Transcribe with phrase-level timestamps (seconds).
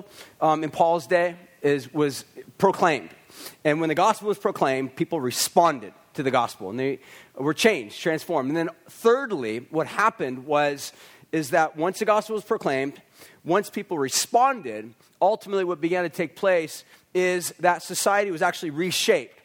[0.00, 0.04] gospel
[0.40, 2.24] um, in Paul's day is, was
[2.58, 3.10] proclaimed.
[3.64, 7.00] And when the gospel was proclaimed, people responded to the gospel and they
[7.36, 8.48] were changed, transformed.
[8.48, 10.92] And then thirdly, what happened was
[11.30, 13.00] is that once the gospel was proclaimed,
[13.44, 16.84] once people responded, ultimately what began to take place
[17.14, 19.38] is that society was actually reshaped.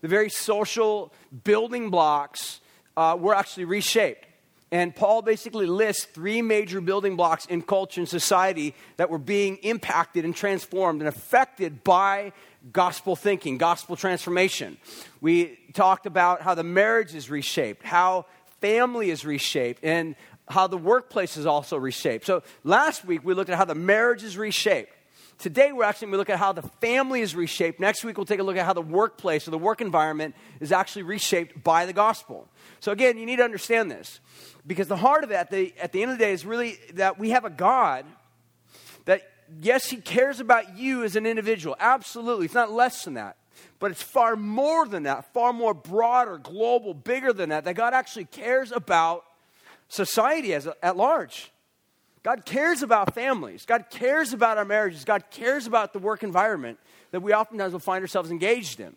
[0.00, 1.12] The very social
[1.44, 2.60] building blocks
[2.96, 4.26] uh, were actually reshaped.
[4.72, 9.56] And Paul basically lists three major building blocks in culture and society that were being
[9.58, 12.32] impacted and transformed and affected by
[12.72, 14.76] gospel thinking, gospel transformation.
[15.20, 18.26] We talked about how the marriage is reshaped, how
[18.60, 20.14] family is reshaped, and
[20.48, 22.26] how the workplace is also reshaped.
[22.26, 24.92] So last week we looked at how the marriage is reshaped.
[25.40, 27.80] Today we're actually going to look at how the family is reshaped.
[27.80, 30.70] Next week we'll take a look at how the workplace or the work environment is
[30.70, 32.46] actually reshaped by the gospel.
[32.80, 34.20] So again, you need to understand this.
[34.66, 36.78] Because the heart of it at the, at the end of the day is really
[36.92, 38.04] that we have a God
[39.06, 39.22] that,
[39.62, 41.74] yes, He cares about you as an individual.
[41.80, 42.44] Absolutely.
[42.44, 43.38] It's not less than that.
[43.78, 47.94] But it's far more than that, far more broader, global, bigger than that, that God
[47.94, 49.24] actually cares about
[49.88, 51.50] society as at large.
[52.22, 53.64] God cares about families.
[53.64, 55.04] God cares about our marriages.
[55.04, 56.78] God cares about the work environment
[57.12, 58.94] that we oftentimes will find ourselves engaged in.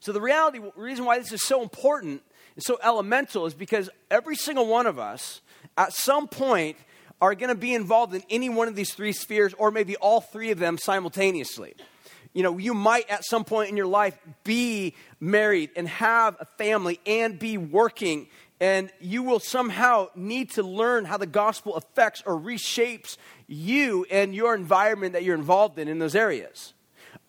[0.00, 2.22] So, the reality, reason why this is so important
[2.56, 5.40] and so elemental is because every single one of us,
[5.76, 6.76] at some point,
[7.20, 10.20] are going to be involved in any one of these three spheres or maybe all
[10.20, 11.74] three of them simultaneously.
[12.32, 16.44] You know, you might at some point in your life be married and have a
[16.44, 18.28] family and be working,
[18.60, 24.34] and you will somehow need to learn how the gospel affects or reshapes you and
[24.34, 26.74] your environment that you're involved in in those areas.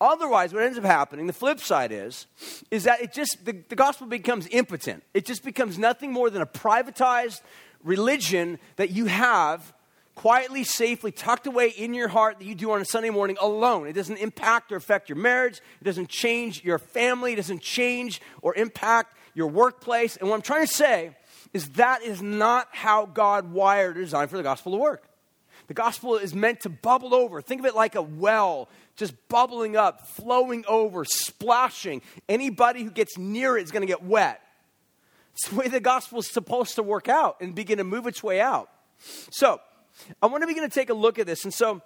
[0.00, 2.26] Otherwise, what ends up happening, the flip side is,
[2.70, 5.02] is that it just, the, the gospel becomes impotent.
[5.12, 7.42] It just becomes nothing more than a privatized
[7.84, 9.74] religion that you have
[10.14, 13.86] quietly, safely tucked away in your heart that you do on a Sunday morning alone.
[13.86, 15.60] It doesn't impact or affect your marriage.
[15.80, 17.34] It doesn't change your family.
[17.34, 20.16] It doesn't change or impact your workplace.
[20.16, 21.16] And what I'm trying to say
[21.52, 25.04] is that is not how God wired or designed for the gospel to work.
[25.66, 27.40] The gospel is meant to bubble over.
[27.40, 32.02] Think of it like a well just bubbling up, flowing over, splashing.
[32.28, 34.42] Anybody who gets near it is going to get wet.
[35.32, 38.22] It's the way the gospel is supposed to work out and begin to move its
[38.22, 38.68] way out.
[39.30, 39.60] So,
[40.20, 41.44] I want to begin to take a look at this.
[41.44, 41.80] And so,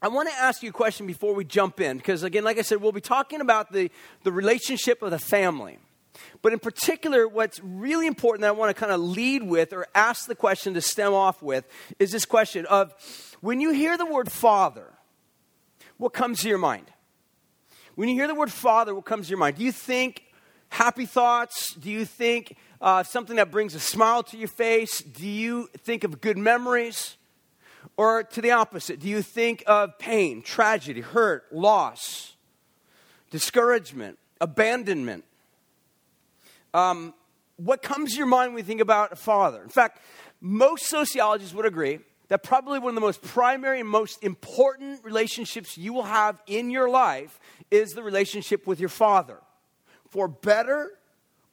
[0.00, 2.62] I want to ask you a question before we jump in, because again, like I
[2.62, 3.90] said, we'll be talking about the,
[4.22, 5.78] the relationship of the family.
[6.42, 9.86] But in particular, what's really important that I want to kind of lead with or
[9.94, 11.66] ask the question to stem off with
[11.98, 12.94] is this question of
[13.40, 14.92] when you hear the word father,
[15.98, 16.90] what comes to your mind?
[17.94, 19.56] When you hear the word father, what comes to your mind?
[19.56, 20.22] Do you think
[20.68, 21.74] happy thoughts?
[21.74, 25.00] Do you think uh, something that brings a smile to your face?
[25.00, 27.16] Do you think of good memories?
[27.96, 32.34] Or to the opposite, do you think of pain, tragedy, hurt, loss,
[33.30, 35.24] discouragement, abandonment?
[36.76, 37.14] Um,
[37.56, 39.62] what comes to your mind when you think about a father?
[39.62, 40.02] In fact,
[40.42, 45.78] most sociologists would agree that probably one of the most primary and most important relationships
[45.78, 49.38] you will have in your life is the relationship with your father,
[50.10, 50.90] for better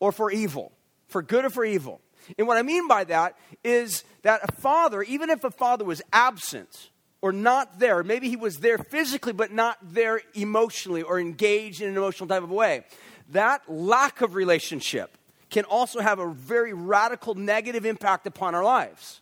[0.01, 0.73] or for evil,
[1.07, 2.01] for good or for evil.
[2.37, 6.01] And what I mean by that is that a father, even if a father was
[6.11, 6.89] absent
[7.21, 11.87] or not there, maybe he was there physically but not there emotionally or engaged in
[11.87, 12.83] an emotional type of way,
[13.31, 15.17] that lack of relationship
[15.49, 19.21] can also have a very radical negative impact upon our lives.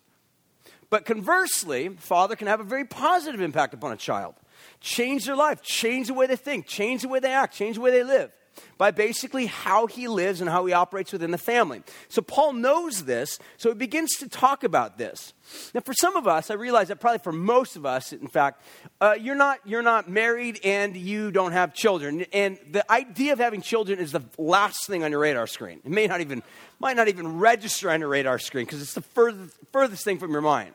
[0.90, 4.36] But conversely, father can have a very positive impact upon a child.
[4.80, 7.82] Change their life, change the way they think, change the way they act, change the
[7.82, 8.32] way they live
[8.78, 11.84] by basically how he lives and how he operates within the family.
[12.10, 15.34] So Paul knows this, so he begins to talk about this.
[15.74, 18.64] Now, for some of us, I realize that probably for most of us, in fact,
[19.00, 23.40] uh, you're not you're not married and you don't have children, and the idea of
[23.40, 25.82] having children is the last thing on your radar screen.
[25.84, 26.44] It may not even
[26.80, 30.32] might not even register on your radar screen because it's the furthest, furthest thing from
[30.32, 30.74] your mind,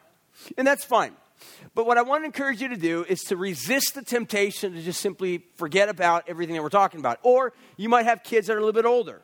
[0.56, 1.12] and that's fine.
[1.74, 4.82] But what I want to encourage you to do is to resist the temptation to
[4.82, 7.18] just simply forget about everything that we're talking about.
[7.22, 9.22] Or you might have kids that are a little bit older.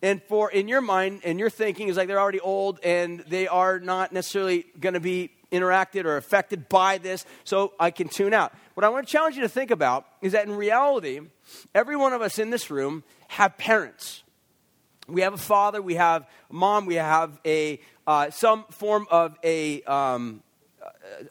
[0.00, 3.46] And for in your mind and your thinking is like they're already old and they
[3.46, 8.32] are not necessarily going to be interacted or affected by this, so I can tune
[8.32, 8.52] out.
[8.74, 11.20] What I want to challenge you to think about is that in reality,
[11.74, 14.24] every one of us in this room have parents.
[15.06, 19.36] We have a father, we have a mom, we have a uh, some form of
[19.44, 20.42] a um,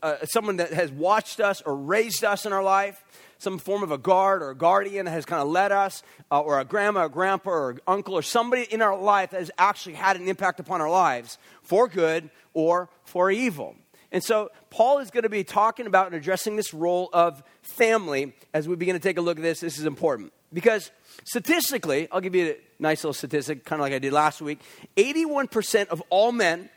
[0.02, 3.04] uh, uh, someone that has watched us or raised us in our life,
[3.38, 6.60] some form of a guard or a guardian has kind of led us, uh, or
[6.60, 10.16] a grandma or grandpa or uncle or somebody in our life that has actually had
[10.16, 13.76] an impact upon our lives for good or for evil.
[14.12, 18.34] And so Paul is going to be talking about and addressing this role of family
[18.54, 19.62] as we begin to take a look at this.
[19.62, 20.92] This is important because
[21.24, 24.60] statistically, I'll give you a nice little statistic, kind of like I did last week
[24.98, 26.70] 81% of all men,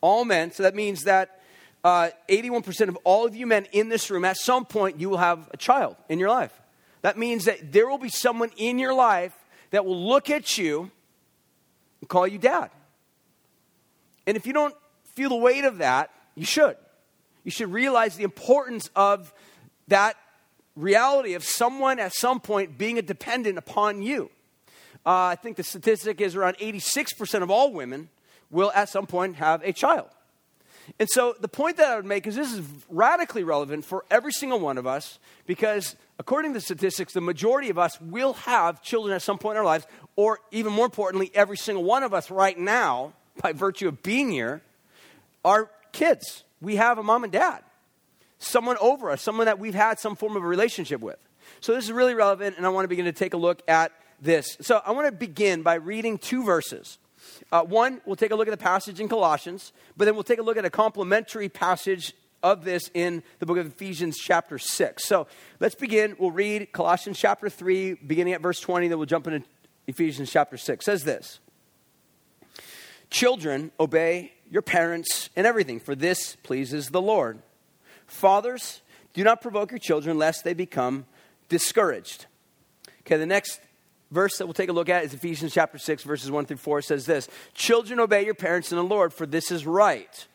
[0.00, 1.37] all men, so that means that
[1.84, 5.18] uh, 81% of all of you men in this room, at some point, you will
[5.18, 6.52] have a child in your life.
[7.02, 9.34] That means that there will be someone in your life
[9.70, 10.90] that will look at you
[12.00, 12.70] and call you dad.
[14.26, 14.74] And if you don't
[15.14, 16.76] feel the weight of that, you should.
[17.44, 19.32] You should realize the importance of
[19.88, 20.16] that
[20.76, 24.30] reality of someone at some point being a dependent upon you.
[25.06, 28.08] Uh, I think the statistic is around 86% of all women
[28.50, 30.08] will at some point have a child.
[30.98, 34.32] And so the point that I would make is this is radically relevant for every
[34.32, 38.82] single one of us because according to the statistics, the majority of us will have
[38.82, 39.86] children at some point in our lives,
[40.16, 44.30] or even more importantly, every single one of us right now, by virtue of being
[44.30, 44.62] here,
[45.44, 46.44] are kids.
[46.60, 47.62] We have a mom and dad,
[48.38, 51.18] someone over us, someone that we've had some form of a relationship with.
[51.60, 53.92] So this is really relevant, and I want to begin to take a look at
[54.20, 54.56] this.
[54.60, 56.98] So I want to begin by reading two verses.
[57.50, 60.38] Uh, one, we'll take a look at the passage in Colossians, but then we'll take
[60.38, 65.04] a look at a complementary passage of this in the book of Ephesians, chapter 6.
[65.04, 65.26] So
[65.60, 66.16] let's begin.
[66.18, 69.46] We'll read Colossians chapter 3, beginning at verse 20, then we'll jump into
[69.86, 70.82] Ephesians chapter 6.
[70.82, 71.40] It says this
[73.10, 77.40] Children, obey your parents in everything, for this pleases the Lord.
[78.06, 78.82] Fathers,
[79.12, 81.06] do not provoke your children lest they become
[81.48, 82.26] discouraged.
[83.00, 83.60] Okay, the next
[84.10, 86.82] verse that we'll take a look at is Ephesians chapter 6, verses 1 through 4.
[86.82, 90.26] Says this Children, obey your parents in the Lord, for this is right.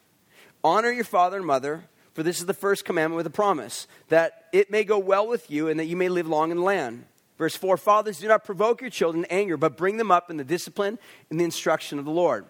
[0.64, 4.46] Honor your father and mother, for this is the first commandment with a promise, that
[4.54, 7.06] it may go well with you and that you may live long in the land.
[7.38, 10.38] Verse 4 Fathers, do not provoke your children to anger, but bring them up in
[10.38, 11.00] the discipline
[11.30, 12.46] and the instruction of the Lord.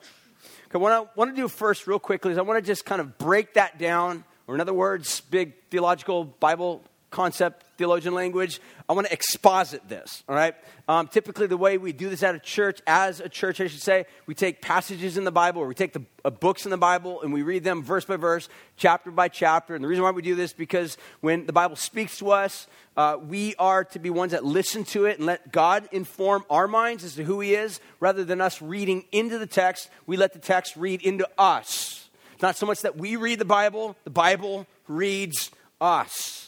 [0.69, 2.99] Okay, what I want to do first, real quickly, is I want to just kind
[2.99, 8.59] of break that down, or in other words, big theological Bible concept, theologian language.
[8.89, 10.55] I want to exposit this, all right?
[10.87, 13.81] Um, typically, the way we do this at a church, as a church, I should
[13.81, 16.77] say, we take passages in the Bible, or we take the uh, books in the
[16.77, 19.75] Bible, and we read them verse by verse, chapter by chapter.
[19.75, 22.67] And the reason why we do this because when the Bible speaks to us,
[22.97, 26.67] uh, we are to be ones that listen to it and let God inform our
[26.67, 29.89] minds as to who He is, rather than us reading into the text.
[30.07, 32.09] We let the text read into us.
[32.33, 36.42] It's not so much that we read the Bible; the Bible reads us.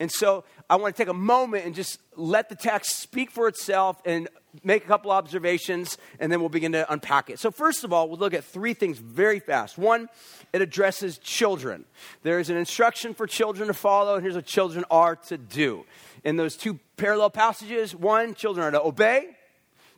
[0.00, 3.48] And so I want to take a moment and just let the text speak for
[3.48, 4.28] itself and
[4.62, 7.38] make a couple observations, and then we'll begin to unpack it.
[7.38, 9.76] So, first of all, we'll look at three things very fast.
[9.78, 10.08] One,
[10.52, 11.84] it addresses children.
[12.22, 15.84] There is an instruction for children to follow, and here's what children are to do.
[16.22, 19.36] In those two parallel passages, one, children are to obey,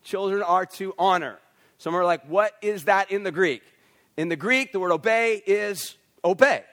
[0.02, 1.38] children are to honor.
[1.78, 3.62] Some are like, what is that in the Greek?
[4.16, 6.64] In the Greek, the word obey is obey.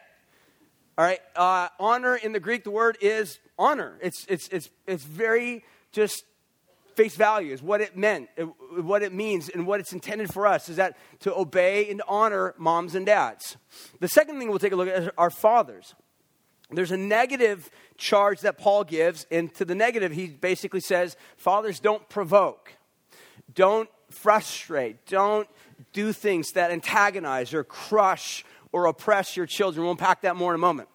[0.96, 3.98] All right, uh, honor in the Greek, the word is honor.
[4.00, 6.24] It's, it's, it's, it's very just
[6.96, 10.46] face value, is what it meant, uh, what it means, and what it's intended for
[10.46, 13.58] us is that to obey and honor moms and dads.
[14.02, 15.96] The second thing we'll take a look at is our fathers.
[16.70, 21.80] There's a negative charge that Paul gives, and to the negative, he basically says, Fathers,
[21.80, 22.74] don't provoke,
[23.56, 25.48] don't frustrate, don't
[25.92, 29.84] do things that antagonize or crush or oppress your children.
[29.84, 30.90] We'll unpack that more in a moment.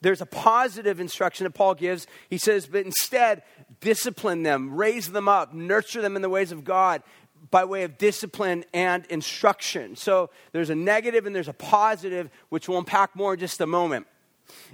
[0.00, 2.06] There's a positive instruction that Paul gives.
[2.28, 3.42] He says, but instead,
[3.80, 7.02] discipline them, raise them up, nurture them in the ways of God
[7.50, 9.96] by way of discipline and instruction.
[9.96, 13.66] So there's a negative and there's a positive, which we'll unpack more in just a
[13.66, 14.06] moment.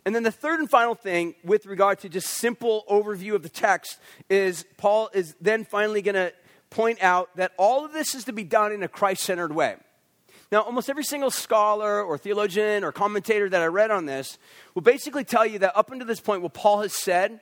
[0.04, 3.48] And then the third and final thing, with regard to just simple overview of the
[3.48, 6.32] text, is Paul is then finally going to
[6.70, 9.76] point out that all of this is to be done in a Christ centered way.
[10.52, 14.36] Now, almost every single scholar or theologian or commentator that I read on this
[14.74, 17.40] will basically tell you that up until this point, what Paul has said,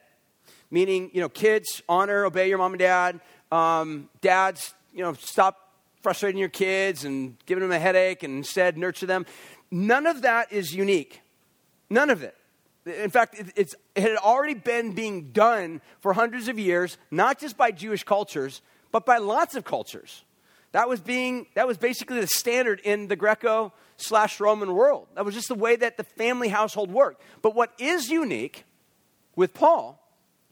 [0.70, 5.72] meaning, you know, kids, honor, obey your mom and dad, um, dads, you know, stop
[6.02, 9.24] frustrating your kids and giving them a headache and instead nurture them.
[9.70, 11.22] None of that is unique.
[11.88, 12.36] None of it.
[12.84, 17.56] In fact, it, it had already been being done for hundreds of years, not just
[17.56, 18.60] by Jewish cultures,
[18.92, 20.24] but by lots of cultures.
[20.78, 25.08] That was being that was basically the standard in the Greco slash Roman world.
[25.16, 27.20] That was just the way that the family household worked.
[27.42, 28.62] But what is unique
[29.34, 30.00] with Paul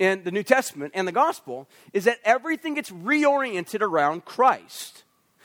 [0.00, 5.04] in the New Testament and the gospel is that everything gets reoriented around Christ.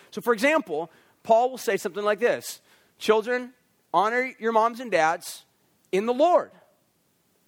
[0.10, 0.90] So for example,
[1.22, 2.60] Paul will say something like this
[2.98, 3.54] Children,
[3.94, 5.44] honor your moms and dads
[5.92, 6.50] in the Lord.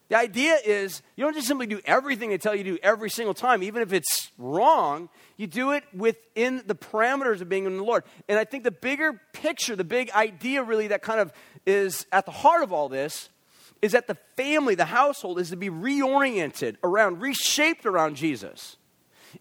[0.10, 3.10] The idea is you don't just simply do everything they tell you to do every
[3.10, 5.10] single time, even if it's wrong.
[5.38, 8.04] You do it within the parameters of being in the Lord.
[8.28, 11.34] And I think the bigger picture, the big idea really that kind of
[11.66, 13.30] is at the heart of all this
[13.82, 18.78] is that the family, the household, is to be reoriented around, reshaped around Jesus.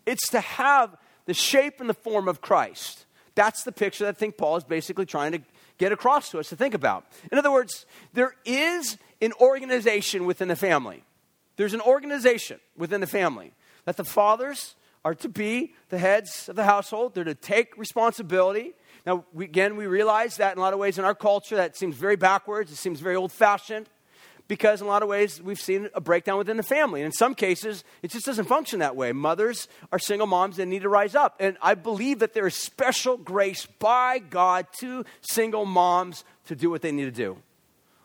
[0.05, 0.97] It's to have
[1.27, 3.07] the shape and the form of Christ.
[3.35, 5.43] That's the picture that I think Paul is basically trying to
[5.79, 7.07] get across to us to think about.
[7.31, 11.05] In other words, there is an organization within the family.
[11.57, 13.53] There's an organization within the family
[13.85, 17.15] that the fathers are to be the heads of the household.
[17.15, 18.73] They're to take responsibility.
[19.05, 21.77] Now, we, again, we realize that in a lot of ways in our culture that
[21.77, 22.71] seems very backwards.
[22.71, 23.89] It seems very old fashioned
[24.49, 27.01] because in a lot of ways we've seen a breakdown within the family.
[27.01, 29.13] And in some cases, it just doesn't function that way.
[29.13, 31.37] Mothers are single moms and need to rise up.
[31.41, 36.71] And I believe that there is special grace by God to single moms to do
[36.71, 37.39] what they need to do.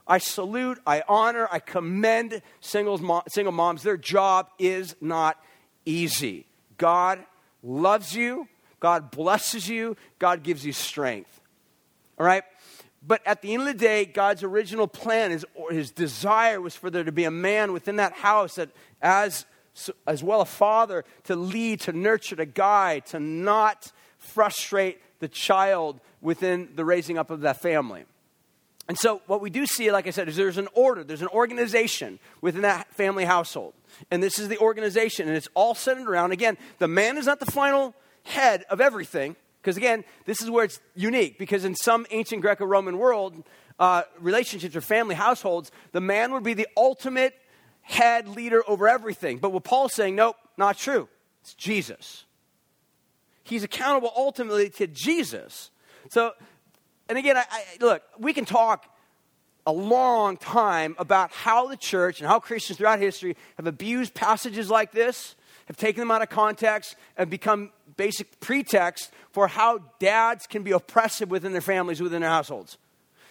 [0.07, 3.83] I salute, I honor, I commend singles, single moms.
[3.83, 5.37] Their job is not
[5.85, 6.46] easy.
[6.77, 7.24] God
[7.63, 8.48] loves you,
[8.79, 11.41] God blesses you, God gives you strength.
[12.17, 12.43] All right?
[13.05, 16.89] But at the end of the day, God's original plan, his, his desire was for
[16.89, 18.69] there to be a man within that house that,
[19.01, 19.46] as,
[20.05, 26.00] as well a father, to lead, to nurture, to guide, to not frustrate the child
[26.22, 28.05] within the raising up of that family.
[28.88, 31.27] And so, what we do see, like I said, is there's an order, there's an
[31.27, 33.74] organization within that family household.
[34.12, 37.39] And this is the organization, and it's all centered around, again, the man is not
[37.39, 39.36] the final head of everything.
[39.62, 43.44] Because again, this is where it's unique, because in some ancient Greco Roman world,
[43.79, 47.36] uh, relationships or family households, the man would be the ultimate
[47.82, 49.39] head leader over everything.
[49.39, 51.10] But what Paul's saying, nope, not true.
[51.41, 52.24] It's Jesus.
[53.44, 55.70] He's accountable ultimately to Jesus.
[56.10, 56.32] So
[57.09, 58.85] and again, I, I, look, we can talk
[59.65, 64.69] a long time about how the church and how Christians throughout history have abused passages
[64.69, 65.35] like this,
[65.65, 70.71] have taken them out of context, and become basic pretext for how dads can be
[70.71, 72.77] oppressive within their families, within their households.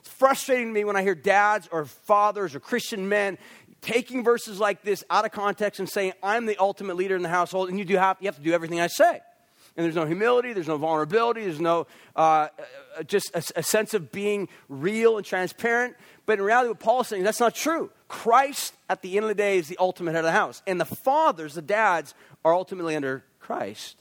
[0.01, 3.39] It's frustrating to me when I hear dads or fathers or Christian men
[3.81, 7.29] taking verses like this out of context and saying, I'm the ultimate leader in the
[7.29, 9.21] household, and you, do have, you have to do everything I say
[9.77, 12.49] and there's no humility, there's no vulnerability, there's no uh,
[13.07, 15.97] just a, a, sense of being real and transparent.
[16.25, 17.91] But in reality, what Paul's saying, that's not true.
[18.09, 20.63] Christ, at the end of the day, is the ultimate head of the house.
[20.67, 22.15] And the fathers, the dads,
[22.45, 23.97] are ultimately under Christ.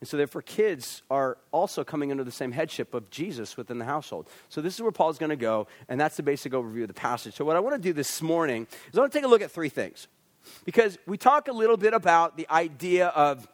[0.00, 3.84] And so, therefore, kids are also coming under the same headship of Jesus within the
[3.84, 4.28] household.
[4.48, 6.94] So, this is where Paul's going to go, and that's the basic overview of the
[6.94, 7.34] passage.
[7.34, 9.40] So, what I want to do this morning is I want to take a look
[9.40, 10.06] at three things.
[10.66, 13.48] Because we talk a little bit about the idea of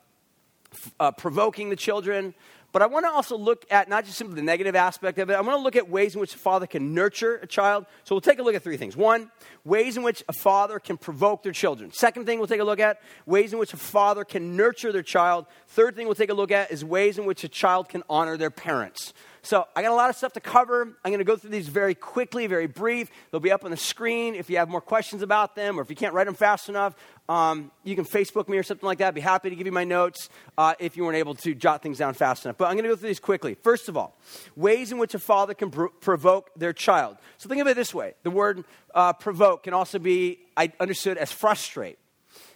[0.98, 2.34] uh, provoking the children.
[2.72, 5.34] But I want to also look at not just simply the negative aspect of it.
[5.34, 7.86] I want to look at ways in which a father can nurture a child.
[8.04, 8.96] So we'll take a look at three things.
[8.96, 9.30] One,
[9.64, 11.92] ways in which a father can provoke their children.
[11.92, 15.02] Second thing we'll take a look at, ways in which a father can nurture their
[15.02, 15.46] child.
[15.66, 18.36] Third thing we'll take a look at is ways in which a child can honor
[18.36, 19.14] their parents.
[19.42, 20.82] So I got a lot of stuff to cover.
[20.82, 23.10] I'm going to go through these very quickly, very brief.
[23.30, 24.34] They'll be up on the screen.
[24.34, 26.94] If you have more questions about them or if you can't write them fast enough,
[27.28, 29.08] um, you can Facebook me or something like that.
[29.08, 30.28] I'd be happy to give you my notes
[30.58, 32.58] uh, if you weren't able to jot things down fast enough.
[32.58, 33.54] But I'm going to go through these quickly.
[33.54, 34.18] First of all,
[34.56, 37.16] ways in which a father can pr- provoke their child.
[37.38, 40.40] So think of it this way the word uh, provoke can also be
[40.78, 41.98] understood as frustrate.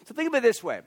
[0.06, 0.80] So think of it this way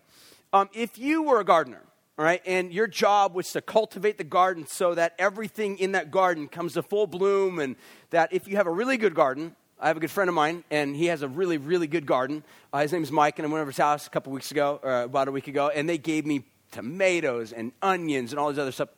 [0.54, 1.82] um, if you were a gardener,
[2.18, 6.10] all right, and your job was to cultivate the garden so that everything in that
[6.10, 7.76] garden comes to full bloom, and
[8.10, 10.64] that if you have a really good garden, I have a good friend of mine,
[10.72, 12.44] and he has a really, really good garden.
[12.74, 14.50] Uh, his name is Mike, and I went over to his house a couple weeks
[14.50, 18.50] ago, or about a week ago, and they gave me tomatoes and onions and all
[18.50, 18.90] this other stuff.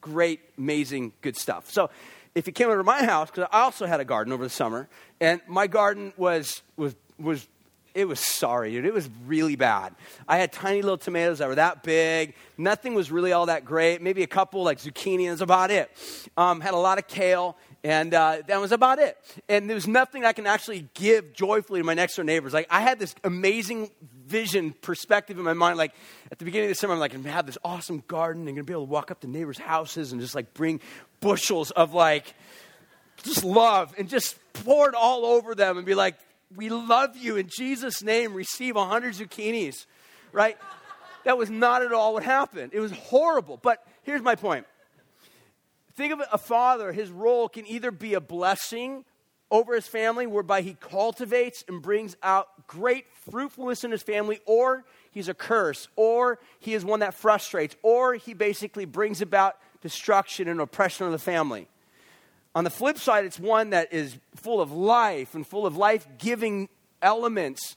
[0.00, 1.68] Great, amazing, good stuff.
[1.72, 1.90] So,
[2.36, 4.50] if you came over to my house, because I also had a garden over the
[4.50, 4.88] summer,
[5.20, 7.48] and my garden was was was
[7.94, 8.84] it was sorry, dude.
[8.84, 9.94] It was really bad.
[10.26, 12.34] I had tiny little tomatoes that were that big.
[12.56, 14.02] Nothing was really all that great.
[14.02, 15.90] Maybe a couple like zucchini, that's about it.
[16.36, 19.16] Um, had a lot of kale, and uh, that was about it.
[19.48, 22.52] And there was nothing I can actually give joyfully to my next door neighbors.
[22.52, 23.90] Like I had this amazing
[24.26, 25.78] vision, perspective in my mind.
[25.78, 25.94] Like
[26.30, 28.46] at the beginning of the summer, I'm like, I'm gonna have this awesome garden.
[28.46, 30.80] I'm gonna be able to walk up to neighbors' houses and just like bring
[31.20, 32.34] bushels of like
[33.24, 36.16] just love and just pour it all over them and be like,
[36.54, 39.86] we love you in Jesus' name, receive a 100 zucchinis,
[40.32, 40.56] right?
[41.24, 42.72] that was not at all what happened.
[42.72, 43.58] It was horrible.
[43.60, 44.66] But here's my point
[45.94, 49.04] think of a father, his role can either be a blessing
[49.50, 54.84] over his family, whereby he cultivates and brings out great fruitfulness in his family, or
[55.10, 60.48] he's a curse, or he is one that frustrates, or he basically brings about destruction
[60.48, 61.66] and oppression of the family.
[62.54, 66.06] On the flip side, it's one that is full of life and full of life
[66.18, 66.68] giving
[67.00, 67.76] elements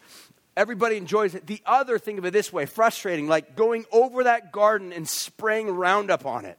[0.55, 1.47] everybody enjoys it.
[1.47, 5.69] The other, think of it this way frustrating, like going over that garden and spraying
[5.69, 6.57] Roundup on it.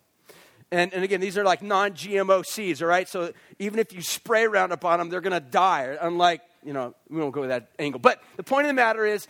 [0.71, 3.09] And, and again, these are like non GMO seeds, all right?
[3.09, 6.95] So even if you spray Roundup on them, they're going to die, unlike, you know,
[7.11, 8.01] we won't go that angle.
[8.01, 9.27] But the point of the matter is,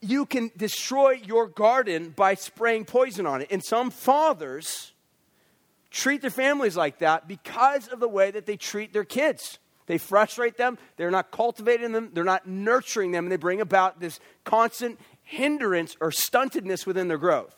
[0.00, 3.48] you can destroy your garden by spraying poison on it.
[3.50, 4.89] And some fathers
[5.90, 9.58] treat their families like that because of the way that they treat their kids.
[9.86, 13.98] They frustrate them, they're not cultivating them, they're not nurturing them, and they bring about
[13.98, 17.56] this constant hindrance or stuntedness within their growth.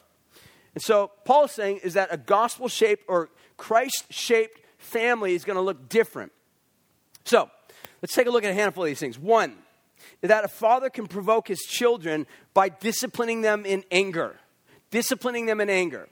[0.75, 5.45] And so Paul is saying is that a gospel shaped or Christ shaped family is
[5.45, 6.33] going to look different.
[7.25, 7.51] So
[8.01, 9.19] let's take a look at a handful of these things.
[9.19, 9.57] One,
[10.23, 14.37] that a father can provoke his children by disciplining them in anger.
[14.91, 16.09] Disciplining them in anger.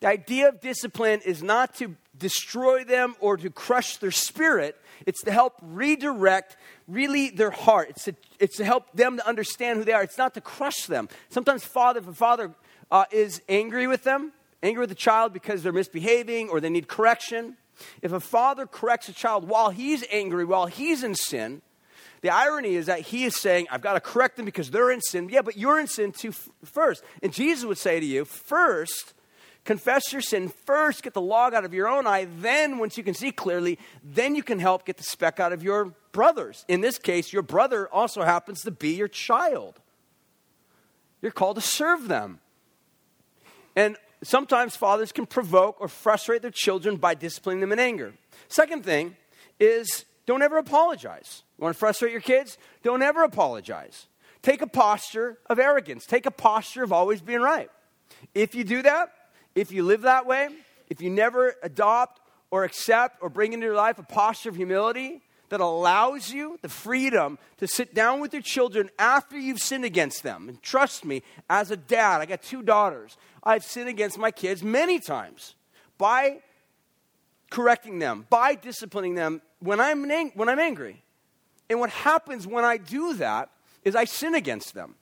[0.00, 4.76] The idea of discipline is not to destroy them or to crush their spirit,
[5.06, 7.90] it's to help redirect really their heart.
[7.90, 10.02] It's to, it's to help them to understand who they are.
[10.02, 11.08] It's not to crush them.
[11.28, 12.52] Sometimes, father, if a father
[12.90, 16.88] uh, is angry with them, angry with the child because they're misbehaving or they need
[16.88, 17.56] correction,
[18.02, 21.62] if a father corrects a child while he's angry, while he's in sin,
[22.20, 25.00] the irony is that he is saying, I've got to correct them because they're in
[25.00, 25.30] sin.
[25.30, 27.02] Yeah, but you're in sin too f- first.
[27.22, 29.14] And Jesus would say to you, first,
[29.64, 32.26] confess your sin first, get the log out of your own eye.
[32.38, 35.62] Then, once you can see clearly, then you can help get the speck out of
[35.62, 36.64] your brother's.
[36.68, 39.78] In this case, your brother also happens to be your child.
[41.22, 42.40] You're called to serve them.
[43.76, 48.14] And sometimes fathers can provoke or frustrate their children by disciplining them in anger.
[48.48, 49.16] Second thing
[49.58, 51.42] is don't ever apologize.
[51.58, 52.58] You want to frustrate your kids?
[52.82, 54.06] Don't ever apologize.
[54.42, 57.70] Take a posture of arrogance, take a posture of always being right.
[58.34, 59.12] If you do that,
[59.54, 60.48] if you live that way,
[60.88, 65.22] if you never adopt or accept or bring into your life a posture of humility
[65.50, 70.22] that allows you the freedom to sit down with your children after you've sinned against
[70.22, 70.48] them.
[70.48, 73.16] And trust me, as a dad, I got two daughters.
[73.42, 75.54] I've sinned against my kids many times
[75.98, 76.38] by
[77.50, 81.02] correcting them, by disciplining them when I'm, ang- when I'm angry.
[81.68, 83.50] And what happens when I do that
[83.84, 84.94] is I sin against them.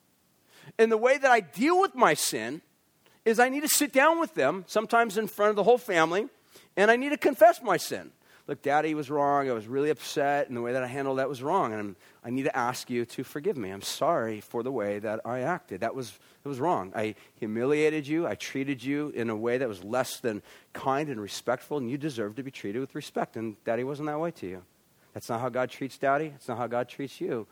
[0.77, 2.61] And the way that I deal with my sin
[3.29, 6.27] is I need to sit down with them, sometimes in front of the whole family,
[6.75, 8.11] and I need to confess my sin.
[8.47, 9.47] Look, daddy was wrong.
[9.47, 11.71] I was really upset, and the way that I handled that was wrong.
[11.71, 13.69] And I'm, i need to ask you to forgive me.
[13.69, 15.81] I'm sorry for the way that I acted.
[15.81, 16.91] That was, that was wrong.
[16.95, 18.25] I humiliated you.
[18.25, 20.41] I treated you in a way that was less than
[20.73, 23.37] kind and respectful, and you deserve to be treated with respect.
[23.37, 24.63] And daddy wasn't that way to you.
[25.13, 26.33] That's not how God treats daddy.
[26.35, 27.45] It's not how God treats you.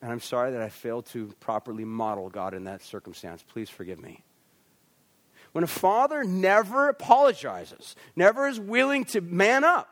[0.00, 3.44] And I'm sorry that I failed to properly model God in that circumstance.
[3.46, 4.22] Please forgive me.
[5.52, 9.88] When a father never apologizes, never is willing to man up,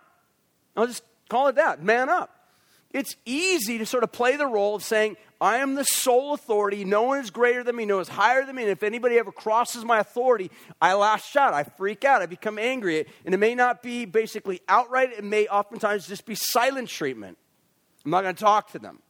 [0.77, 2.33] I'll just call it that man up.
[2.93, 6.85] It's easy to sort of play the role of saying, I am the sole authority.
[6.85, 7.85] No one is greater than me.
[7.85, 8.63] No one is higher than me.
[8.63, 11.53] And if anybody ever crosses my authority, I lash out.
[11.53, 12.23] I freak out.
[12.23, 13.07] I become angry.
[13.25, 17.37] And it may not be basically outright, it may oftentimes just be silent treatment.
[18.05, 19.01] I'm not going to talk to them.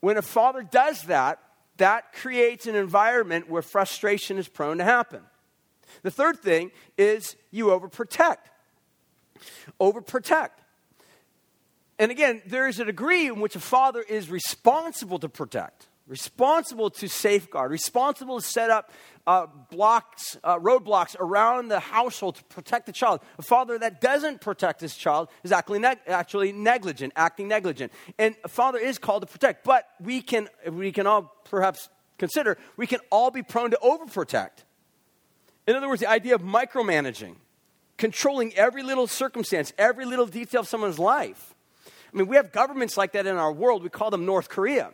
[0.00, 1.40] When a father does that,
[1.80, 5.22] that creates an environment where frustration is prone to happen.
[6.02, 8.36] The third thing is you overprotect.
[9.80, 10.50] Overprotect.
[11.98, 16.90] And again, there is a degree in which a father is responsible to protect, responsible
[16.90, 18.90] to safeguard, responsible to set up
[19.28, 23.20] uh, blocks, uh, roadblocks around the household to protect the child.
[23.38, 27.92] A father that doesn't protect his child is actually, neg- actually negligent, acting negligent.
[28.18, 32.58] And a father is called to protect, but we can, we can all perhaps consider,
[32.76, 34.64] we can all be prone to overprotect.
[35.68, 37.36] In other words, the idea of micromanaging,
[37.98, 41.54] controlling every little circumstance, every little detail of someone's life.
[42.12, 43.84] I mean, we have governments like that in our world.
[43.84, 44.90] We call them North Korea.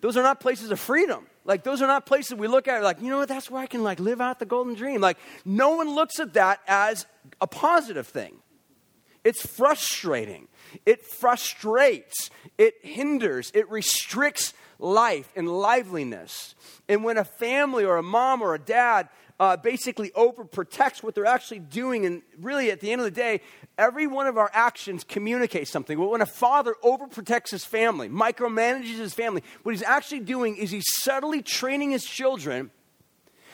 [0.00, 1.26] Those are not places of freedom.
[1.44, 3.66] Like those are not places we look at like, you know what, that's where I
[3.66, 5.00] can like live out the golden dream.
[5.00, 7.06] Like no one looks at that as
[7.40, 8.36] a positive thing.
[9.24, 10.48] It's frustrating.
[10.84, 12.30] It frustrates.
[12.58, 13.50] It hinders.
[13.54, 16.54] It restricts life and liveliness.
[16.88, 21.26] And when a family or a mom or a dad uh, basically overprotects what they're
[21.26, 22.06] actually doing.
[22.06, 23.40] And really, at the end of the day,
[23.76, 25.98] every one of our actions communicates something.
[25.98, 30.70] But when a father overprotects his family, micromanages his family, what he's actually doing is
[30.70, 32.70] he's subtly training his children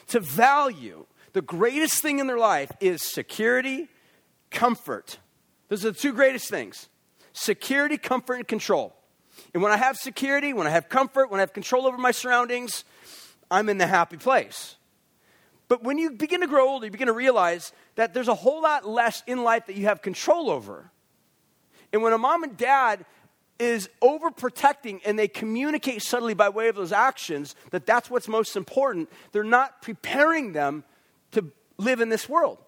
[0.09, 3.89] to value the greatest thing in their life is security,
[4.51, 5.19] comfort.
[5.69, 6.89] Those are the two greatest things
[7.33, 8.95] security, comfort, and control.
[9.55, 12.11] And when I have security, when I have comfort, when I have control over my
[12.11, 12.85] surroundings,
[13.51, 14.77] I'm in the happy place.
[15.73, 18.61] But when you begin to grow older, you begin to realize that there's a whole
[18.61, 20.91] lot less in life that you have control over.
[21.95, 23.07] And when a mom and dad
[23.59, 28.55] is overprotecting and they communicate subtly by way of those actions that that's what's most
[28.55, 30.85] important, they're not preparing them
[31.31, 32.59] to live in this world.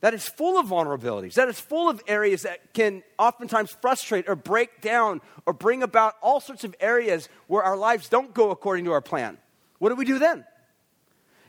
[0.00, 4.36] That is full of vulnerabilities, that is full of areas that can oftentimes frustrate or
[4.36, 8.86] break down or bring about all sorts of areas where our lives don't go according
[8.86, 9.36] to our plan.
[9.80, 10.46] What do we do then?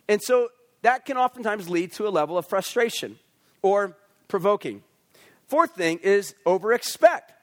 [0.09, 0.49] And so
[0.83, 3.17] that can oftentimes lead to a level of frustration
[3.61, 4.83] or provoking.
[5.47, 7.33] Fourth thing is over expect.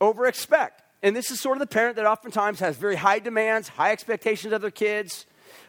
[0.00, 0.82] Over expect.
[1.02, 4.52] And this is sort of the parent that oftentimes has very high demands, high expectations
[4.52, 5.26] of their kids.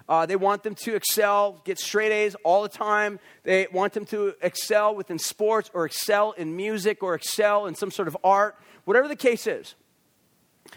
[0.07, 3.19] Uh, they want them to excel, get straight A's all the time.
[3.43, 7.91] They want them to excel within sports or excel in music or excel in some
[7.91, 9.75] sort of art, whatever the case is.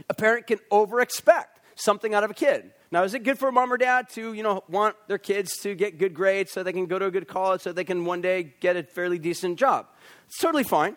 [0.08, 2.70] A parent can over expect something out of a kid.
[2.92, 5.58] Now, is it good for a mom or dad to, you know, want their kids
[5.58, 8.04] to get good grades so they can go to a good college so they can
[8.04, 9.86] one day get a fairly decent job?
[10.26, 10.96] It's totally fine.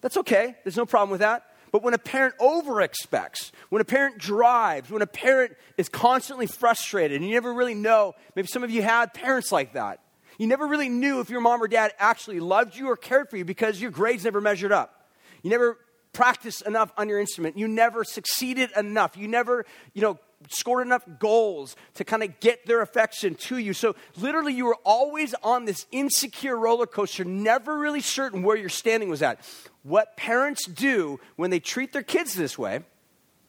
[0.00, 0.56] That's okay.
[0.64, 1.46] There's no problem with that.
[1.72, 6.46] But when a parent over expects, when a parent drives, when a parent is constantly
[6.46, 10.00] frustrated, and you never really know, maybe some of you had parents like that.
[10.38, 13.36] You never really knew if your mom or dad actually loved you or cared for
[13.36, 15.10] you because your grades never measured up.
[15.42, 15.78] You never
[16.12, 17.56] practiced enough on your instrument.
[17.56, 19.16] You never succeeded enough.
[19.16, 23.72] You never, you know, scored enough goals to kind of get their affection to you.
[23.72, 28.68] So literally, you were always on this insecure roller coaster, never really certain where your
[28.68, 29.40] standing was at.
[29.82, 32.80] What parents do when they treat their kids this way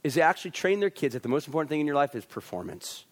[0.04, 2.26] is they actually train their kids that the most important thing in your life is
[2.26, 3.06] performance.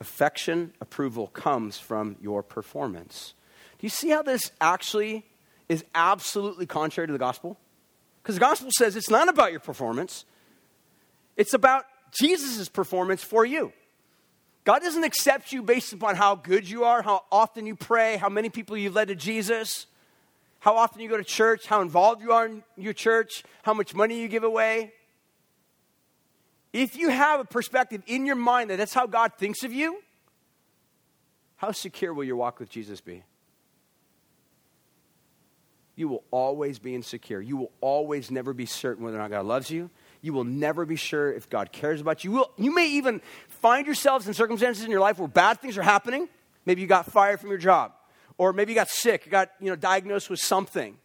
[0.00, 3.34] Affection, approval comes from your performance.
[3.78, 5.24] Do you see how this actually
[5.68, 7.58] is absolutely contrary to the gospel?
[8.22, 10.24] Because the gospel says it's not about your performance,
[11.36, 11.84] it's about
[12.18, 13.72] Jesus' performance for you.
[14.64, 18.30] God doesn't accept you based upon how good you are, how often you pray, how
[18.30, 19.86] many people you've led to Jesus,
[20.60, 23.94] how often you go to church, how involved you are in your church, how much
[23.94, 24.92] money you give away.
[26.72, 30.02] If you have a perspective in your mind that that's how God thinks of you,
[31.56, 33.22] how secure will your walk with Jesus be?
[35.94, 37.40] You will always be insecure.
[37.40, 39.90] You will always never be certain whether or not God loves you.
[40.24, 42.30] You will never be sure if God cares about you.
[42.30, 45.76] You, will, you may even find yourselves in circumstances in your life where bad things
[45.76, 46.30] are happening.
[46.64, 47.92] Maybe you got fired from your job,
[48.38, 50.96] or maybe you got sick, you got you know, diagnosed with something.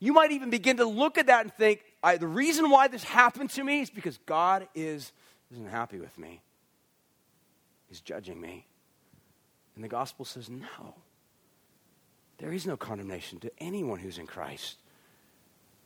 [0.00, 1.82] You might even begin to look at that and think,
[2.20, 5.10] the reason why this happened to me is because God is,
[5.50, 6.42] isn't happy with me.
[7.88, 8.66] He's judging me.
[9.76, 10.94] And the gospel says, no.
[12.36, 14.76] There is no condemnation to anyone who's in Christ.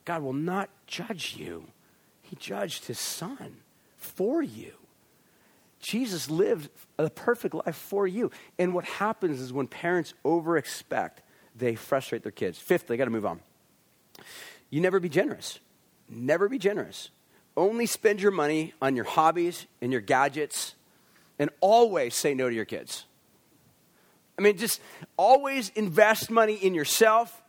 [0.05, 1.69] God will not judge you.
[2.29, 3.57] He judged his son
[3.97, 4.73] for you.
[5.81, 8.31] Jesus lived a perfect life for you.
[8.59, 11.23] And what happens is when parents over expect,
[11.57, 12.59] they frustrate their kids.
[12.59, 13.41] Fifth, they got to move on.
[14.71, 15.61] You never be generous.
[16.09, 17.11] Never be generous.
[17.57, 20.75] Only spend your money on your hobbies and your gadgets,
[21.39, 23.05] and always say no to your kids.
[24.39, 24.81] I mean, just
[25.17, 27.43] always invest money in yourself.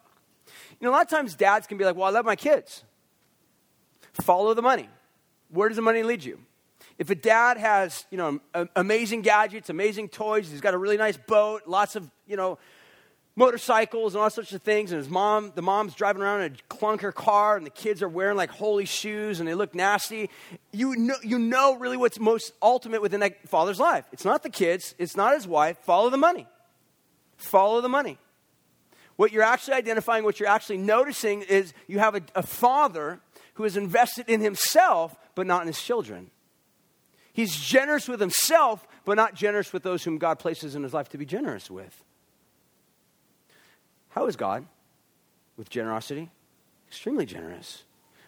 [0.79, 2.83] You know, a lot of times dads can be like, well, I love my kids.
[4.21, 4.89] Follow the money.
[5.49, 6.39] Where does the money lead you?
[6.97, 8.39] If a dad has, you know,
[8.75, 12.57] amazing gadgets, amazing toys, he's got a really nice boat, lots of, you know,
[13.35, 16.73] motorcycles and all sorts of things, and his mom, the mom's driving around in a
[16.73, 20.29] clunker car, and the kids are wearing like holey shoes and they look nasty,
[20.73, 24.03] you know, you know really what's most ultimate within that father's life.
[24.11, 25.77] It's not the kids, it's not his wife.
[25.79, 26.47] Follow the money.
[27.37, 28.17] Follow the money.
[29.15, 33.21] What you're actually identifying, what you're actually noticing is you have a, a father
[33.59, 36.31] who is invested in himself, but not in his children.
[37.33, 41.09] He's generous with himself, but not generous with those whom God places in his life
[41.09, 42.05] to be generous with.
[44.11, 44.65] How is God
[45.57, 46.29] with generosity?
[46.87, 47.83] Extremely generous.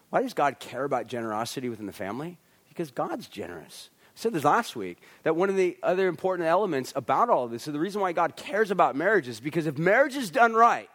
[0.10, 2.38] Why does God care about generosity within the family?
[2.68, 3.90] Because God's generous.
[4.08, 7.52] I said this last week that one of the other important elements about all of
[7.52, 10.52] this, so the reason why God cares about marriage is because if marriage is done
[10.52, 10.90] right,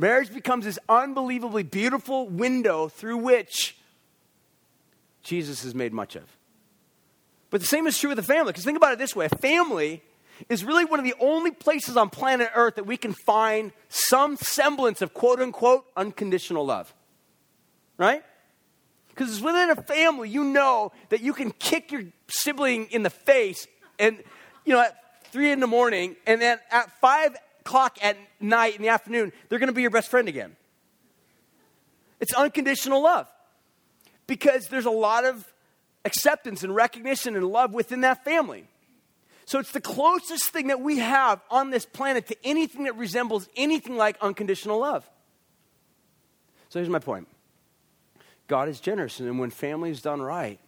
[0.00, 3.76] Marriage becomes this unbelievably beautiful window through which
[5.22, 6.24] Jesus is made much of.
[7.50, 9.28] But the same is true with a family, because think about it this way a
[9.28, 10.02] family
[10.48, 14.38] is really one of the only places on planet Earth that we can find some
[14.38, 16.94] semblance of quote unquote unconditional love.
[17.98, 18.22] Right?
[19.10, 23.10] Because it's within a family, you know that you can kick your sibling in the
[23.10, 23.66] face
[23.98, 24.16] and,
[24.64, 28.82] you know, at three in the morning, and then at five o'clock at night in
[28.82, 30.56] the afternoon, they're going to be your best friend again.
[32.20, 33.26] It's unconditional love
[34.26, 35.50] because there's a lot of
[36.04, 38.66] acceptance and recognition and love within that family.
[39.46, 43.48] So it's the closest thing that we have on this planet to anything that resembles
[43.56, 45.08] anything like unconditional love.
[46.68, 47.26] So here's my point
[48.46, 49.18] God is generous.
[49.18, 50.60] And when family is done right,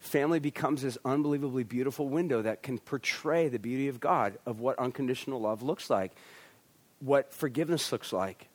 [0.00, 4.78] family becomes this unbelievably beautiful window that can portray the beauty of God, of what
[4.78, 6.12] unconditional love looks like,
[7.00, 8.48] what forgiveness looks like,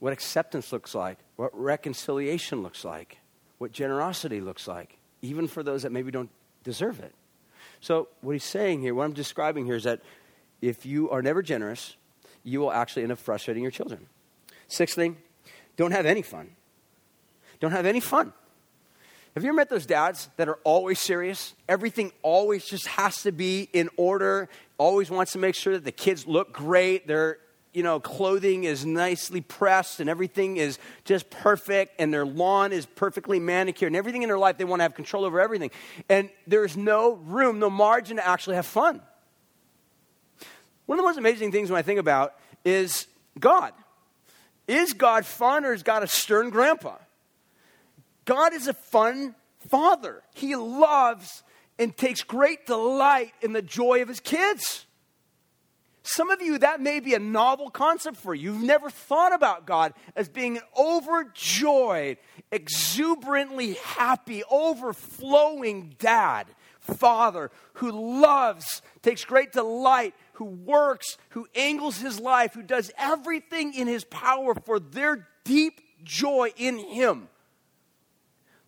[0.00, 3.18] what acceptance looks like, what reconciliation looks like,
[3.58, 6.30] what generosity looks like, even for those that maybe don't
[6.64, 7.14] deserve it.
[7.80, 10.00] So, what he's saying here, what I'm describing here is that
[10.60, 11.96] if you are never generous,
[12.42, 14.06] you will actually end up frustrating your children.
[14.66, 15.16] Sixth thing,
[15.76, 16.50] don't have any fun.
[17.60, 18.32] Don't have any fun.
[19.38, 21.54] Have you ever met those dads that are always serious?
[21.68, 24.48] Everything always just has to be in order,
[24.78, 27.38] always wants to make sure that the kids look great, their
[27.72, 32.84] you know, clothing is nicely pressed and everything is just perfect and their lawn is
[32.84, 35.70] perfectly manicured and everything in their life they want to have control over everything.
[36.08, 39.00] And there's no room, no margin to actually have fun.
[40.86, 43.06] One of the most amazing things when I think about is
[43.38, 43.72] God.
[44.66, 46.96] Is God fun or is God a stern grandpa?
[48.28, 49.34] God is a fun
[49.70, 50.22] father.
[50.34, 51.42] He loves
[51.78, 54.84] and takes great delight in the joy of his kids.
[56.02, 58.52] Some of you, that may be a novel concept for you.
[58.52, 62.18] You've never thought about God as being an overjoyed,
[62.52, 66.48] exuberantly happy, overflowing dad,
[66.80, 73.72] father who loves, takes great delight, who works, who angles his life, who does everything
[73.72, 77.30] in his power for their deep joy in him.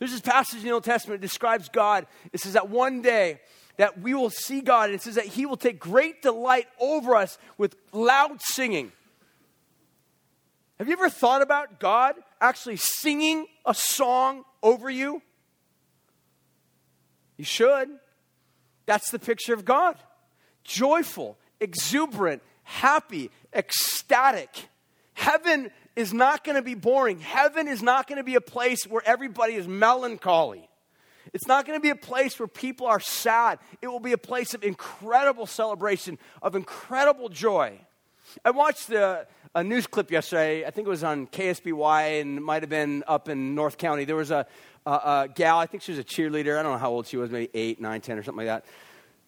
[0.00, 2.06] There's this passage in the Old Testament that describes God.
[2.32, 3.38] It says that one day
[3.76, 7.14] that we will see God, and it says that He will take great delight over
[7.14, 8.92] us with loud singing.
[10.78, 15.20] Have you ever thought about God actually singing a song over you?
[17.36, 17.90] You should.
[18.86, 19.96] That's the picture of God
[20.64, 24.68] joyful, exuberant, happy, ecstatic.
[25.14, 27.18] Heaven is not going to be boring.
[27.20, 30.68] Heaven is not going to be a place where everybody is melancholy.
[31.32, 33.58] It's not going to be a place where people are sad.
[33.82, 37.78] It will be a place of incredible celebration, of incredible joy.
[38.44, 40.64] I watched a, a news clip yesterday.
[40.64, 44.04] I think it was on KSBY and might have been up in North County.
[44.04, 44.46] There was a,
[44.86, 46.58] a, a, gal, I think she was a cheerleader.
[46.58, 48.64] I don't know how old she was, maybe eight, nine, ten, or something like that.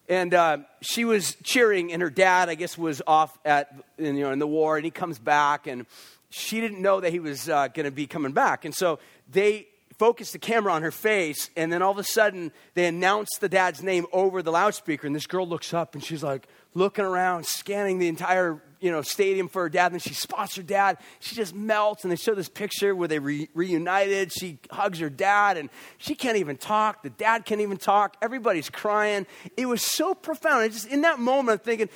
[0.08, 4.32] And uh, she was cheering, and her dad, I guess, was off at you know
[4.32, 5.86] in the war, and he comes back, and
[6.32, 8.64] she didn't know that he was uh, going to be coming back.
[8.64, 8.98] And so
[9.30, 9.68] they
[9.98, 13.48] focused the camera on her face, and then all of a sudden they announced the
[13.48, 17.46] dad's name over the loudspeaker, and this girl looks up and she's like looking around,
[17.46, 19.92] scanning the entire you know stadium for her dad.
[19.92, 20.98] And then she spots her dad.
[21.20, 24.32] She just melts, and they show this picture where they re- reunited.
[24.32, 27.02] She hugs her dad, and she can't even talk.
[27.02, 28.16] The dad can't even talk.
[28.22, 29.26] Everybody's crying.
[29.56, 30.62] It was so profound.
[30.62, 31.88] I just in that moment, I'm thinking,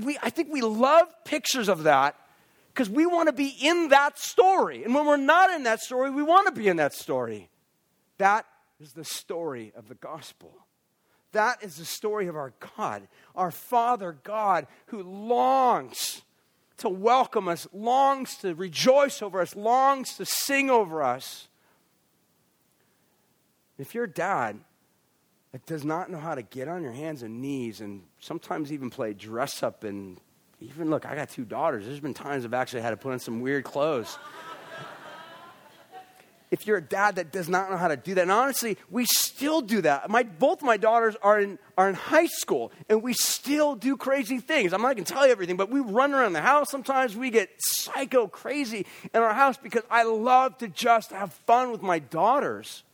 [0.00, 2.16] we, I think we love pictures of that
[2.74, 4.82] because we want to be in that story.
[4.82, 7.48] And when we're not in that story, we want to be in that story.
[8.18, 8.46] That
[8.80, 10.52] is the story of the gospel.
[11.30, 13.06] That is the story of our God,
[13.36, 16.22] our Father God, who longs
[16.78, 21.48] to welcome us, longs to rejoice over us, longs to sing over us.
[23.78, 24.58] If you're dad
[25.66, 29.12] does not know how to get on your hands and knees and sometimes even play
[29.12, 30.20] dress up and
[30.60, 31.86] even look, I got two daughters.
[31.86, 34.18] There's been times I've actually had to put on some weird clothes.
[36.50, 39.04] if you're a dad that does not know how to do that, and honestly, we
[39.06, 40.08] still do that.
[40.08, 44.38] My, both my daughters are in, are in high school, and we still do crazy
[44.38, 44.72] things.
[44.72, 46.70] I'm not going to tell you everything, but we run around the house.
[46.70, 51.72] Sometimes we get psycho crazy in our house because I love to just have fun
[51.72, 52.84] with my daughters.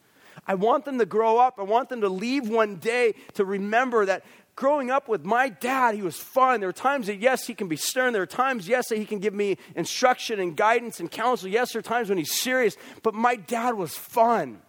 [0.46, 1.58] I want them to grow up.
[1.58, 4.24] I want them to leave one day to remember that
[4.60, 6.60] growing up with my dad, he was fun.
[6.60, 8.12] There are times that, yes, he can be stern.
[8.12, 11.48] There are times, yes, that he can give me instruction and guidance and counsel.
[11.48, 14.60] Yes, there are times when he's serious, but my dad was fun.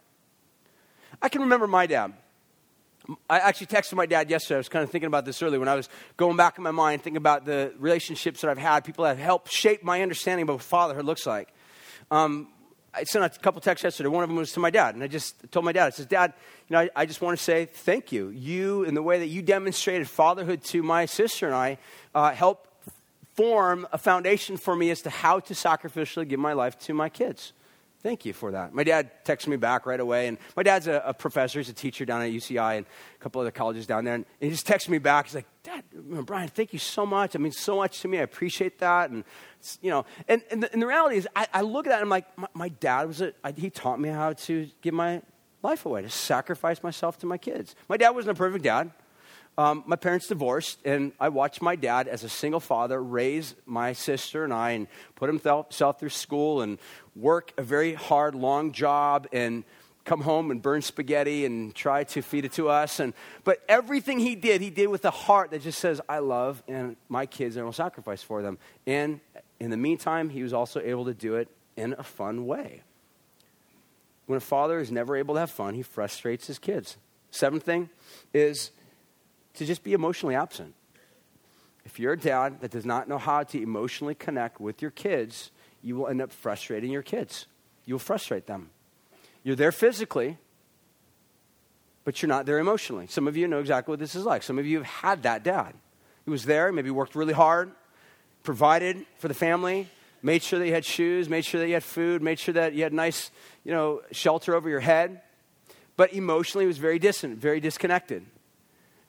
[1.22, 2.14] I can remember my dad.
[3.30, 4.56] I actually texted my dad yesterday.
[4.56, 6.72] I was kind of thinking about this earlier when I was going back in my
[6.72, 10.48] mind, thinking about the relationships that I've had, people that have helped shape my understanding
[10.48, 11.54] of what fatherhood looks like.
[12.10, 12.48] Um,
[12.94, 14.10] I sent a couple texts yesterday.
[14.10, 16.10] One of them was to my dad, and I just told my dad, I said,
[16.10, 16.34] Dad,
[16.68, 18.30] you know, I, I, just want to say thank you.
[18.30, 21.78] You, in the way that you demonstrated fatherhood to my sister and I,
[22.14, 22.68] uh, helped
[23.36, 27.08] form a foundation for me as to how to sacrificially give my life to my
[27.08, 27.54] kids.
[28.02, 28.74] Thank you for that.
[28.74, 31.60] My dad texted me back right away, and my dad's a, a professor.
[31.60, 34.16] He's a teacher down at UCI and a couple other colleges down there.
[34.16, 35.28] And he just texted me back.
[35.28, 35.84] He's like, Dad,
[36.26, 37.36] Brian, thank you so much.
[37.36, 38.18] I mean, so much to me.
[38.18, 39.12] I appreciate that.
[39.12, 39.24] And,
[39.82, 42.06] you know, and, and, the, and the reality is, I, I, look at that and
[42.06, 45.22] I'm like, my, my dad was a, I, he taught me how to give my
[45.62, 47.76] life away, to sacrifice myself to my kids.
[47.88, 48.92] My dad wasn't a perfect dad.
[49.58, 53.94] Um, my parents divorced, and I watched my dad, as a single father, raise my
[53.94, 56.80] sister and I and put himself through school and
[57.16, 59.64] work a very hard, long job and
[60.04, 63.00] come home and burn spaghetti and try to feed it to us.
[63.00, 66.64] And, but everything he did, he did with a heart that just says, I love
[66.68, 68.58] and my kids and I will sacrifice for them.
[68.88, 69.20] And
[69.60, 72.82] in the meantime, he was also able to do it in a fun way.
[74.26, 76.98] When a father is never able to have fun, he frustrates his kids.
[77.32, 77.90] Seventh thing
[78.34, 78.72] is
[79.56, 80.74] to just be emotionally absent.
[81.86, 85.52] If you're a dad that does not know how to emotionally connect with your kids,
[85.82, 87.48] you will end up frustrating your kids.
[87.86, 88.70] You'll frustrate them.
[89.44, 90.38] You're there physically,
[92.04, 93.08] but you're not there emotionally.
[93.08, 94.44] Some of you know exactly what this is like.
[94.44, 95.74] Some of you have had that dad.
[96.26, 97.72] He was there, maybe worked really hard,
[98.44, 99.88] provided for the family,
[100.22, 102.74] made sure that you had shoes, made sure that you had food, made sure that
[102.74, 103.32] you had nice,
[103.64, 105.22] you know, shelter over your head.
[105.98, 108.26] But emotionally, was very distant, very disconnected.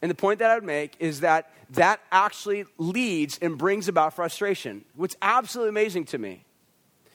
[0.03, 4.15] And the point that I would make is that that actually leads and brings about
[4.15, 4.85] frustration.
[4.97, 6.45] What's absolutely amazing to me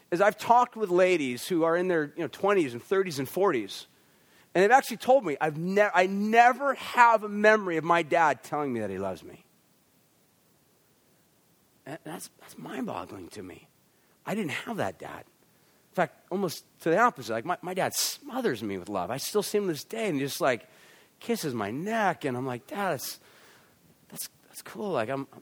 [0.09, 3.27] is I've talked with ladies who are in their you know, 20s and 30s and
[3.27, 3.87] 40s,
[4.55, 8.41] and they've actually told me I've ne- I never have a memory of my dad
[8.43, 9.43] telling me that he loves me.
[11.85, 13.67] And that's, that's mind boggling to me.
[14.25, 15.23] I didn't have that dad.
[15.91, 17.33] In fact, almost to the opposite.
[17.33, 19.09] Like, my, my dad smothers me with love.
[19.09, 20.67] I still see him this day and just like
[21.19, 22.25] kisses my neck.
[22.25, 23.19] And I'm like, Dad, that's,
[24.09, 24.91] that's, that's cool.
[24.91, 25.41] Like, I'm, I'm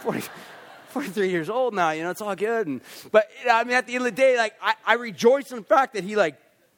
[0.00, 0.22] 40,
[0.88, 2.66] 43 years old now, you know, it's all good.
[2.66, 2.80] And,
[3.12, 5.64] but, I mean, at the end of the day, like, I, I rejoice in the
[5.64, 6.36] fact that he, like,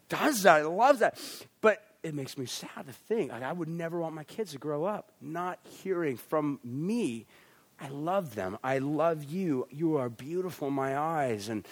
[0.08, 0.68] does that.
[0.68, 1.20] Loves that.
[1.60, 4.58] But it makes me sad to think, like, I would never want my kids to
[4.58, 7.26] grow up not hearing from me
[7.80, 8.58] I love them.
[8.62, 9.66] I love you.
[9.70, 11.48] You are beautiful in my eyes.
[11.48, 11.66] And,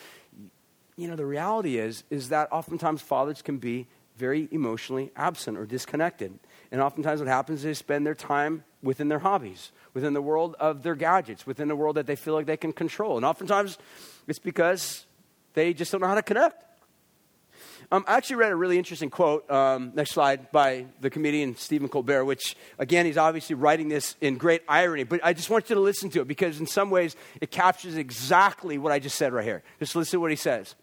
[0.97, 3.87] you know, the reality is, is that oftentimes fathers can be
[4.19, 6.39] very emotionally absent or disconnected.
[6.71, 10.57] And oftentimes what happens is they spend their time within their hobbies, within the world
[10.59, 13.17] of their gadgets, within the world that they feel like they can control.
[13.17, 13.79] And oftentimes
[14.27, 15.07] it's because
[15.55, 16.65] they just don't know how to connect.
[17.91, 21.89] Um, I actually read a really interesting quote, um, next slide, by the comedian Stephen
[21.89, 25.75] Colbert, which, again, he's obviously writing this in great irony, but I just want you
[25.75, 29.33] to listen to it because, in some ways, it captures exactly what I just said
[29.33, 29.63] right here.
[29.79, 30.75] Just listen to what he says.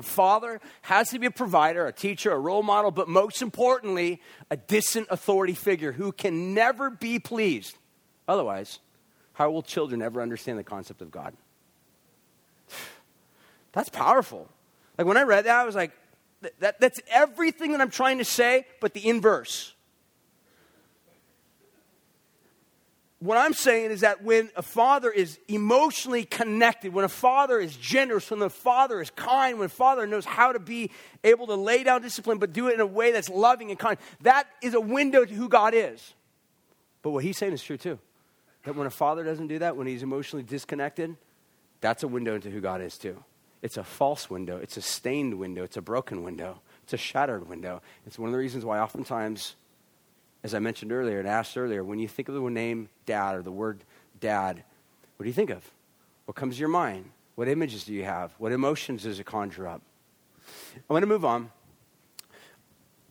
[0.00, 4.22] A father has to be a provider, a teacher, a role model, but most importantly,
[4.50, 7.76] a distant authority figure who can never be pleased.
[8.26, 8.78] Otherwise,
[9.34, 11.34] how will children ever understand the concept of God?
[13.72, 14.48] That's powerful.
[14.96, 15.92] Like when I read that, I was like,
[16.60, 19.74] that, that's everything that I'm trying to say, but the inverse.
[23.20, 27.76] What I'm saying is that when a father is emotionally connected, when a father is
[27.76, 30.90] generous, when the father is kind, when a father knows how to be
[31.22, 33.98] able to lay down discipline but do it in a way that's loving and kind,
[34.22, 36.14] that is a window to who God is.
[37.02, 37.98] But what he's saying is true too.
[38.64, 41.14] That when a father doesn't do that, when he's emotionally disconnected,
[41.82, 43.22] that's a window into who God is too.
[43.60, 44.56] It's a false window.
[44.56, 45.62] It's a stained window.
[45.62, 46.60] It's a broken window.
[46.84, 47.82] It's a shattered window.
[48.06, 49.56] It's one of the reasons why oftentimes,
[50.42, 53.42] as I mentioned earlier and asked earlier, when you think of the name dad or
[53.42, 53.84] the word
[54.20, 54.62] dad,
[55.16, 55.68] what do you think of?
[56.24, 57.10] What comes to your mind?
[57.34, 58.32] What images do you have?
[58.38, 59.82] What emotions does it conjure up?
[60.88, 61.50] I want to move on.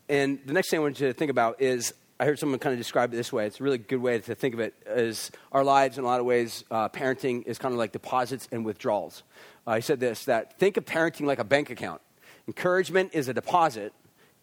[0.07, 2.73] And the next thing I want you to think about is I heard someone kind
[2.73, 3.45] of describe it this way.
[3.45, 4.73] It's a really good way to think of it.
[4.85, 8.47] Is our lives, in a lot of ways, uh, parenting is kind of like deposits
[8.51, 9.23] and withdrawals.
[9.65, 12.01] Uh, he said this: that think of parenting like a bank account.
[12.47, 13.93] Encouragement is a deposit.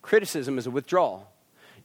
[0.01, 1.29] Criticism is a withdrawal.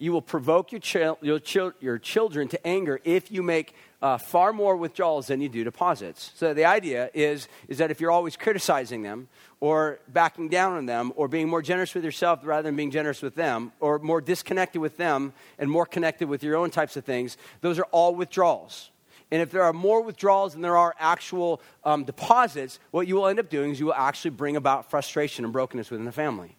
[0.02, 4.18] You will provoke your, chil- your, chil- your children to anger if you make uh,
[4.18, 6.32] far more withdrawals than you do deposits.
[6.34, 9.28] So the idea is, is that if you're always criticizing them
[9.60, 13.22] or backing down on them or being more generous with yourself rather than being generous
[13.22, 17.06] with them or more disconnected with them and more connected with your own types of
[17.06, 18.90] things, those are all withdrawals.
[19.30, 23.28] And if there are more withdrawals than there are actual um, deposits, what you will
[23.28, 26.56] end up doing is you will actually bring about frustration and brokenness within the family.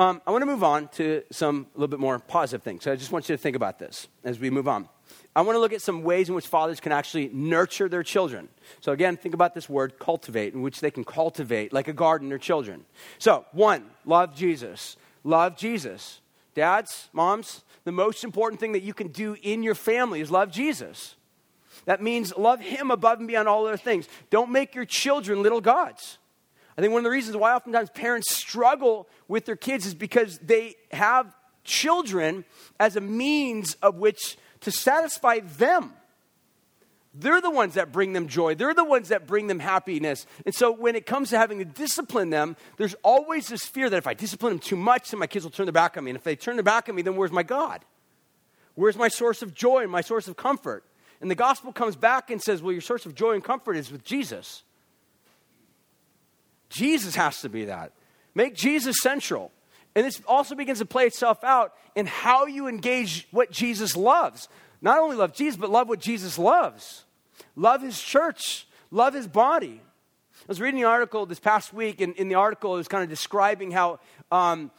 [0.00, 2.84] Um, I want to move on to some a little bit more positive things.
[2.84, 4.88] So I just want you to think about this as we move on.
[5.36, 8.48] I want to look at some ways in which fathers can actually nurture their children.
[8.80, 12.30] So, again, think about this word cultivate, in which they can cultivate like a garden
[12.30, 12.86] their children.
[13.18, 14.96] So, one, love Jesus.
[15.22, 16.22] Love Jesus.
[16.54, 20.50] Dads, moms, the most important thing that you can do in your family is love
[20.50, 21.14] Jesus.
[21.84, 24.08] That means love Him above and beyond all other things.
[24.30, 26.16] Don't make your children little gods.
[26.76, 30.38] I think one of the reasons why oftentimes parents struggle with their kids is because
[30.38, 32.44] they have children
[32.78, 35.92] as a means of which to satisfy them.
[37.12, 38.54] They're the ones that bring them joy.
[38.54, 40.26] They're the ones that bring them happiness.
[40.46, 43.96] And so when it comes to having to discipline them, there's always this fear that
[43.96, 46.12] if I discipline them too much, then my kids will turn their back on me.
[46.12, 47.84] And if they turn their back on me, then where's my God?
[48.76, 50.84] Where's my source of joy and my source of comfort?
[51.20, 53.90] And the gospel comes back and says, Well, your source of joy and comfort is
[53.90, 54.62] with Jesus.
[56.70, 57.92] Jesus has to be that.
[58.34, 59.52] Make Jesus central.
[59.94, 64.48] And this also begins to play itself out in how you engage what Jesus loves.
[64.80, 67.04] Not only love Jesus, but love what Jesus loves.
[67.56, 69.80] Love his church, love his body.
[69.82, 73.02] I was reading the article this past week, and in the article, it was kind
[73.02, 73.98] of describing how
[74.30, 74.70] um,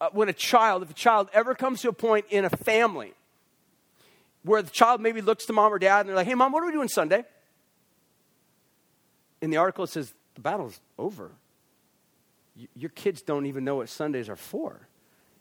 [0.00, 3.14] uh, when a child, if a child ever comes to a point in a family
[4.42, 6.62] where the child maybe looks to mom or dad and they're like, hey, mom, what
[6.62, 7.24] are we doing Sunday?
[9.40, 11.32] In the article, it says, the battle's over.
[12.76, 14.86] Your kids don't even know what Sundays are for.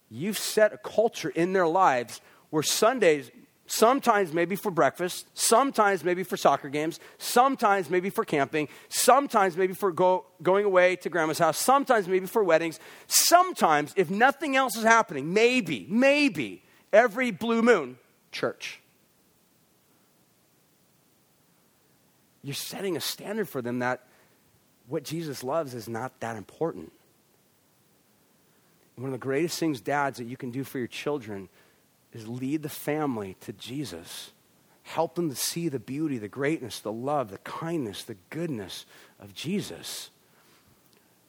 [0.10, 2.20] You've set a culture in their lives
[2.50, 3.30] where Sundays,
[3.68, 9.74] sometimes maybe for breakfast, sometimes maybe for soccer games, sometimes maybe for camping, sometimes maybe
[9.74, 14.76] for go, going away to grandma's house, sometimes maybe for weddings, sometimes, if nothing else
[14.76, 18.00] is happening, maybe, maybe every blue moon,
[18.32, 18.80] church.
[22.41, 24.07] You're setting a standard for them that
[24.88, 26.92] what Jesus loves is not that important.
[28.96, 31.50] One of the greatest things, dads, that you can do for your children
[32.14, 34.32] is lead the family to Jesus.
[34.84, 38.86] Help them to see the beauty, the greatness, the love, the kindness, the goodness
[39.20, 40.10] of Jesus.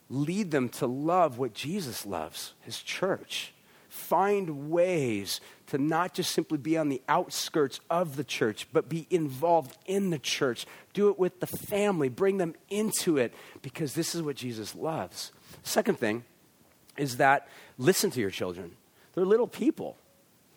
[0.09, 3.53] Lead them to love what Jesus loves, his church.
[3.99, 9.07] Find ways to not just simply be on the outskirts of the church, but be
[9.11, 10.67] involved in the church.
[10.95, 15.33] Do it with the family, bring them into it, because this is what Jesus loves.
[15.63, 16.25] Second thing
[16.97, 18.77] is that listen to your children.
[19.15, 19.97] They're little people.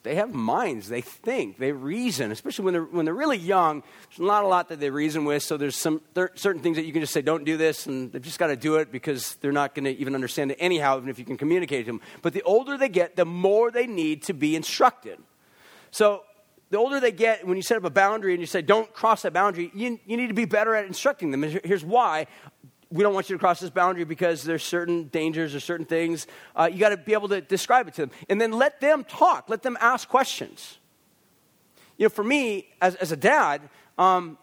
[0.03, 3.83] They have minds, they think, they reason, especially when they're, when they're really young.
[4.09, 6.85] There's not a lot that they reason with, so there's some there certain things that
[6.85, 9.35] you can just say, don't do this, and they've just got to do it because
[9.41, 12.01] they're not going to even understand it anyhow, even if you can communicate to them.
[12.23, 15.19] But the older they get, the more they need to be instructed.
[15.91, 16.23] So
[16.71, 19.21] the older they get, when you set up a boundary and you say, don't cross
[19.21, 21.43] that boundary, you, you need to be better at instructing them.
[21.43, 22.25] Here's why
[22.91, 26.27] we don't want you to cross this boundary because there's certain dangers or certain things.
[26.55, 28.11] Uh, you got to be able to describe it to them.
[28.29, 30.77] And then let them talk, let them ask questions.
[31.97, 33.61] You know, for me, as, as a dad,
[33.97, 34.37] um,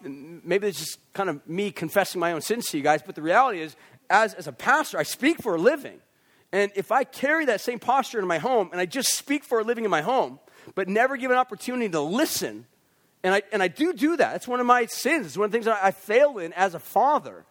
[0.44, 3.22] maybe it's just kind of me confessing my own sins to you guys, but the
[3.22, 3.76] reality is,
[4.10, 5.98] as, as a pastor, I speak for a living.
[6.52, 9.60] And if I carry that same posture in my home and I just speak for
[9.60, 10.38] a living in my home,
[10.74, 12.66] but never give an opportunity to listen,
[13.22, 14.36] and I, and I do do that.
[14.36, 15.26] It's one of my sins.
[15.26, 17.44] It's one of the things that I fail in as a father.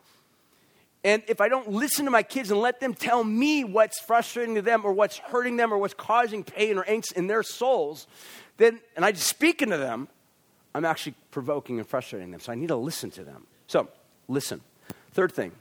[1.07, 4.55] And if I don't listen to my kids and let them tell me what's frustrating
[4.55, 8.07] to them or what's hurting them or what's causing pain or angst in their souls,
[8.57, 10.09] then, and I just speak into them,
[10.75, 12.41] I'm actually provoking and frustrating them.
[12.41, 13.47] So I need to listen to them.
[13.67, 13.87] So,
[14.27, 14.59] listen.
[15.13, 15.53] Third thing,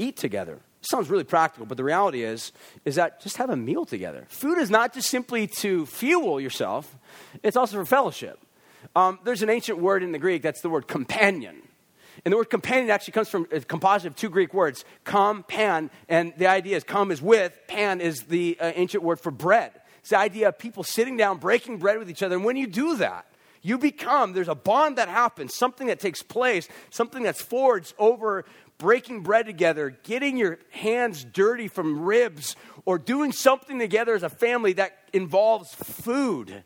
[0.00, 0.58] eat together.
[0.80, 2.50] Sounds really practical, but the reality is,
[2.84, 4.26] is that just have a meal together.
[4.28, 6.96] Food is not just simply to fuel yourself,
[7.44, 8.40] it's also for fellowship.
[8.96, 11.62] Um, there's an ancient word in the Greek that's the word companion.
[12.24, 15.90] And the word companion actually comes from a composite of two Greek words, com, pan,
[16.08, 19.72] and the idea is com is with, pan is the uh, ancient word for bread.
[20.00, 22.36] It's the idea of people sitting down, breaking bread with each other.
[22.36, 23.26] And when you do that,
[23.62, 28.44] you become, there's a bond that happens, something that takes place, something that's forged over
[28.78, 34.28] breaking bread together, getting your hands dirty from ribs, or doing something together as a
[34.28, 36.64] family that involves food.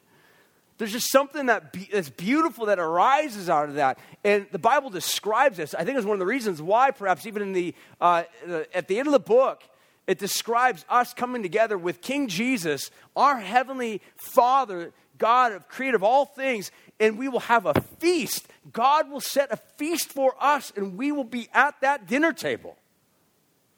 [0.78, 3.98] There's just something that be, that's beautiful that arises out of that.
[4.24, 5.74] And the Bible describes this.
[5.74, 8.88] I think it's one of the reasons why, perhaps, even in the, uh, the, at
[8.88, 9.62] the end of the book,
[10.06, 16.02] it describes us coming together with King Jesus, our heavenly Father, God of creator of
[16.02, 18.48] all things, and we will have a feast.
[18.72, 22.76] God will set a feast for us, and we will be at that dinner table.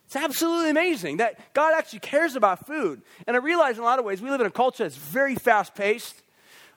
[0.07, 3.03] It's absolutely amazing that God actually cares about food.
[3.27, 5.35] And I realize in a lot of ways we live in a culture that's very
[5.35, 6.23] fast paced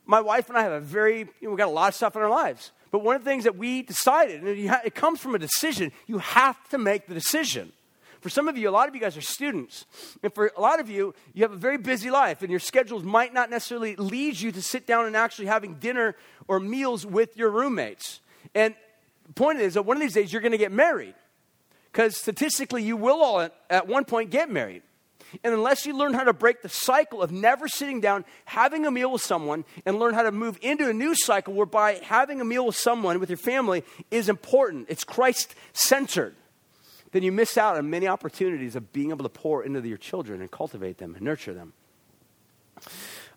[0.08, 2.16] my wife and I have a very, you know, we've got a lot of stuff
[2.16, 2.72] in our lives.
[2.92, 6.20] But one of the things that we decided, and it comes from a decision, you
[6.20, 7.74] have to make the decision.
[8.22, 9.86] For some of you, a lot of you guys are students.
[10.24, 13.04] And for a lot of you, you have a very busy life, and your schedules
[13.04, 16.16] might not necessarily lead you to sit down and actually having dinner
[16.48, 18.22] or meals with your roommates.
[18.56, 18.74] And
[19.28, 21.14] the point is that one of these days you're going to get married.
[21.92, 24.84] Because statistically, you will all at, at one point get married.
[25.44, 28.92] And unless you learn how to break the cycle of never sitting down, having a
[28.92, 32.46] meal with someone, and learn how to move into a new cycle whereby having a
[32.46, 36.36] meal with someone, with your family, is important, it's Christ centered,
[37.12, 40.42] then you miss out on many opportunities of being able to pour into your children
[40.42, 41.74] and cultivate them and nurture them.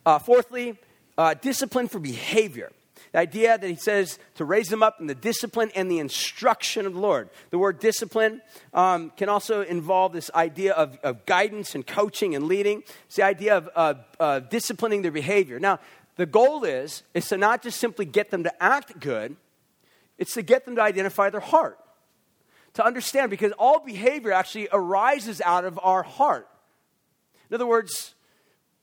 [0.05, 0.77] Uh, fourthly,
[1.17, 2.73] uh, discipline for behavior.
[3.13, 6.87] The idea that he says to raise them up in the discipline and the instruction
[6.87, 7.29] of the Lord.
[7.51, 8.41] The word discipline
[8.73, 12.85] um, can also involve this idea of, of, guidance and coaching and leading.
[13.07, 15.59] It's the idea of disciplining their behavior.
[15.59, 15.81] Now,
[16.17, 19.37] the goal is, is to not just simply get them to act good,
[20.19, 21.79] it's to get them to identify their heart.
[22.75, 26.47] To understand, because all behavior actually arises out of our heart.
[27.49, 28.15] In other words,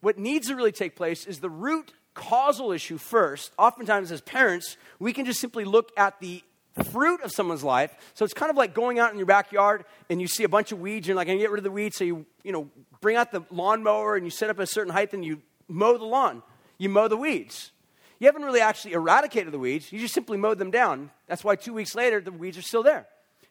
[0.01, 3.51] what needs to really take place is the root causal issue first.
[3.57, 6.43] Oftentimes, as parents, we can just simply look at the
[6.91, 7.95] fruit of someone's life.
[8.15, 10.71] So it's kind of like going out in your backyard and you see a bunch
[10.71, 11.95] of weeds, and you're like, I get rid of the weeds.
[11.95, 12.69] So you, you know,
[13.01, 16.05] bring out the lawnmower and you set up a certain height and you mow the
[16.05, 16.41] lawn.
[16.79, 17.71] You mow the weeds.
[18.19, 21.11] You haven't really actually eradicated the weeds, you just simply mowed them down.
[21.27, 23.05] That's why two weeks later, the weeds are still there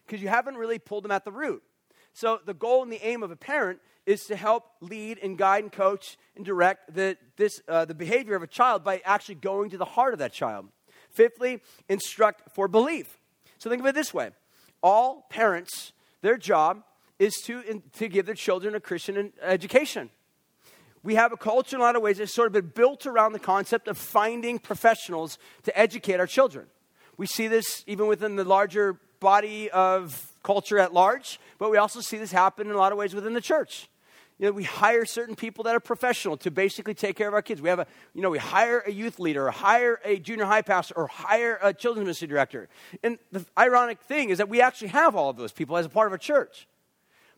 [0.05, 1.63] because you haven't really pulled them at the root.
[2.13, 5.63] So the goal and the aim of a parent is to help lead and guide
[5.63, 9.69] and coach and direct the, this, uh, the behavior of a child by actually going
[9.69, 10.65] to the heart of that child.
[11.11, 13.19] Fifthly, instruct for belief.
[13.59, 14.31] So think of it this way
[14.81, 15.91] all parents,
[16.21, 16.83] their job
[17.19, 20.09] is to, in, to give their children a Christian education.
[21.03, 23.33] We have a culture in a lot of ways that's sort of been built around
[23.33, 26.67] the concept of finding professionals to educate our children.
[27.17, 31.99] We see this even within the larger body of culture at large, but we also
[31.99, 33.89] see this happen in a lot of ways within the church.
[34.39, 37.41] You know, we hire certain people that are professional to basically take care of our
[37.41, 37.59] kids.
[37.59, 40.61] We have a, you know, we hire a youth leader, or hire a junior high
[40.61, 42.69] pastor, or hire a children's ministry director.
[43.01, 45.89] And the ironic thing is that we actually have all of those people as a
[45.89, 46.67] part of our church.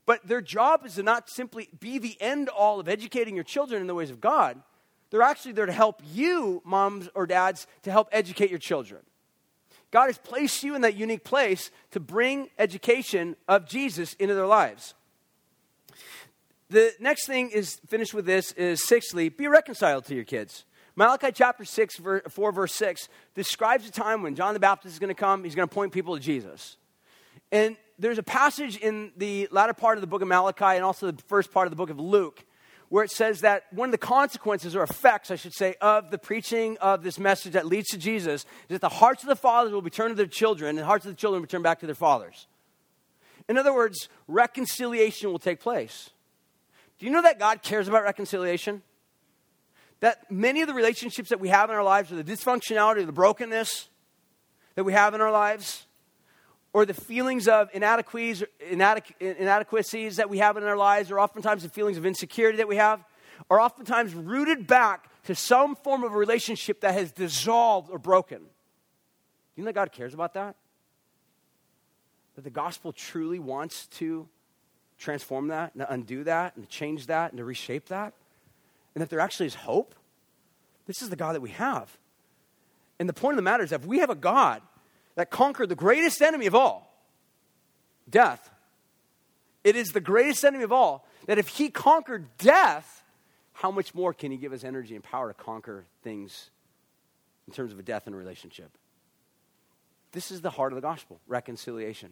[0.05, 3.79] But their job is to not simply be the end all of educating your children
[3.79, 4.61] in the ways of God.
[5.09, 9.01] They're actually there to help you, moms or dads, to help educate your children.
[9.91, 14.45] God has placed you in that unique place to bring education of Jesus into their
[14.45, 14.93] lives.
[16.69, 20.65] The next thing is finished with this is sixthly, be reconciled to your kids.
[20.95, 25.09] Malachi chapter 6, 4, verse 6 describes a time when John the Baptist is going
[25.09, 25.43] to come.
[25.43, 26.77] He's going to point people to Jesus.
[27.51, 31.09] And there's a passage in the latter part of the book of Malachi and also
[31.09, 32.45] the first part of the book of Luke
[32.89, 36.17] where it says that one of the consequences or effects, I should say, of the
[36.17, 39.71] preaching of this message that leads to Jesus is that the hearts of the fathers
[39.71, 41.63] will be turned to their children and the hearts of the children will be turned
[41.63, 42.47] back to their fathers.
[43.47, 46.09] In other words, reconciliation will take place.
[46.99, 48.81] Do you know that God cares about reconciliation?
[50.01, 53.05] That many of the relationships that we have in our lives, or the dysfunctionality, or
[53.05, 53.89] the brokenness
[54.75, 55.87] that we have in our lives,
[56.73, 61.69] or the feelings of inadequacies, inadequacies that we have in our lives, or oftentimes the
[61.69, 63.03] feelings of insecurity that we have,
[63.49, 68.39] are oftentimes rooted back to some form of a relationship that has dissolved or broken.
[68.39, 68.45] Do
[69.55, 70.55] you know that God cares about that?
[72.35, 74.27] That the gospel truly wants to
[74.99, 78.13] transform that and to undo that and to change that and to reshape that?
[78.93, 79.95] And that there actually is hope?
[80.85, 81.95] This is the God that we have.
[82.99, 84.61] And the point of the matter is that if we have a God
[85.15, 86.89] that conquered the greatest enemy of all,
[88.09, 88.49] death.
[89.63, 93.03] It is the greatest enemy of all that if he conquered death,
[93.53, 96.49] how much more can he give us energy and power to conquer things
[97.47, 98.71] in terms of a death in a relationship?
[100.11, 102.11] This is the heart of the gospel reconciliation.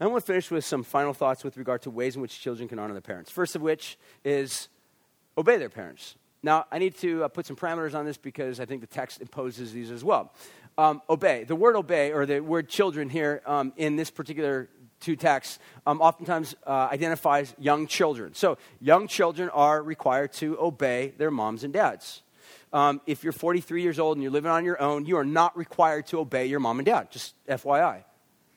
[0.00, 2.68] I want to finish with some final thoughts with regard to ways in which children
[2.68, 3.30] can honor their parents.
[3.30, 4.68] First of which is
[5.36, 6.14] obey their parents.
[6.42, 9.20] Now, I need to uh, put some parameters on this because I think the text
[9.20, 10.32] imposes these as well
[10.78, 11.44] um, obey.
[11.44, 14.70] The word obey, or the word children here um, in this particular
[15.00, 18.34] two texts, um, oftentimes uh, identifies young children.
[18.34, 22.22] So, young children are required to obey their moms and dads.
[22.72, 25.56] Um, if you're 43 years old and you're living on your own, you are not
[25.56, 28.04] required to obey your mom and dad, just FYI.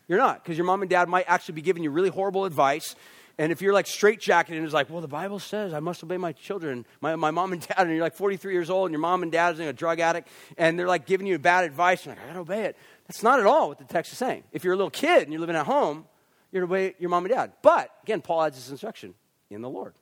[0.08, 2.95] You're not, because your mom and dad might actually be giving you really horrible advice
[3.41, 6.18] and if you're like straitjacketed and it's like, well, the Bible says I must obey
[6.18, 8.99] my children, my, my mom and dad, and you're like 43 years old and your
[8.99, 10.28] mom and dad is a drug addict,
[10.60, 12.78] and they're like giving you bad advice, and like, I gotta obey it.
[13.08, 14.43] That's not at all what the text is saying.
[14.52, 16.06] If you're a little kid and you're living at home,
[16.52, 17.54] you're to obey your mom and dad.
[17.64, 19.16] But again, Paul adds this instruction
[19.49, 19.95] in the Lord.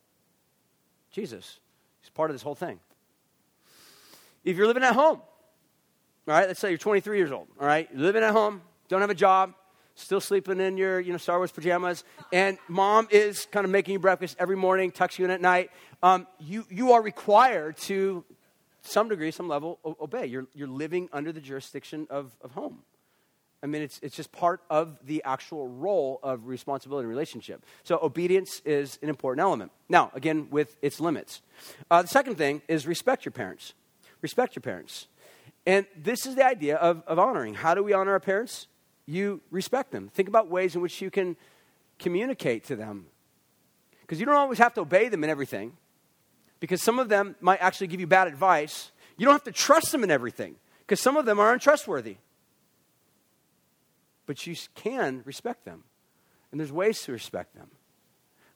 [1.11, 1.59] Jesus.
[2.01, 2.79] He's part of this whole thing.
[4.43, 5.21] If you're living at home,
[6.27, 9.01] all right, let's say you're 23 years old, all right, you're living at home, don't
[9.01, 9.53] have a job,
[9.99, 13.93] still sleeping in your you know, Star Wars pajamas, and mom is kind of making
[13.93, 15.71] you breakfast every morning, tucks you in at night,
[16.01, 18.23] um, you, you are required to
[18.81, 20.25] some degree, some level, o- obey.
[20.25, 22.79] You're, you're living under the jurisdiction of, of home.
[23.61, 27.65] I mean, it's, it's just part of the actual role of responsibility and relationship.
[27.83, 29.73] So, obedience is an important element.
[29.89, 31.41] Now, again, with its limits.
[31.91, 33.73] Uh, the second thing is respect your parents.
[34.21, 35.07] Respect your parents.
[35.65, 37.53] And this is the idea of, of honoring.
[37.53, 38.67] How do we honor our parents?
[39.09, 40.09] You respect them.
[40.13, 41.35] Think about ways in which you can
[41.97, 43.07] communicate to them.
[44.01, 45.73] Because you don't always have to obey them in everything,
[46.59, 48.91] because some of them might actually give you bad advice.
[49.17, 52.17] You don't have to trust them in everything, because some of them are untrustworthy.
[54.27, 55.83] But you can respect them.
[56.51, 57.69] And there's ways to respect them.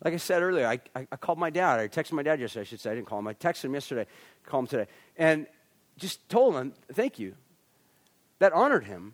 [0.04, 1.80] Like I said earlier, I, I, I called my dad.
[1.80, 2.92] I texted my dad yesterday, I should say.
[2.92, 3.28] I didn't call him.
[3.28, 4.06] I texted him yesterday,
[4.46, 4.88] called him today.
[5.18, 5.48] And
[5.98, 7.36] just told him, thank you.
[8.40, 9.14] That honored him.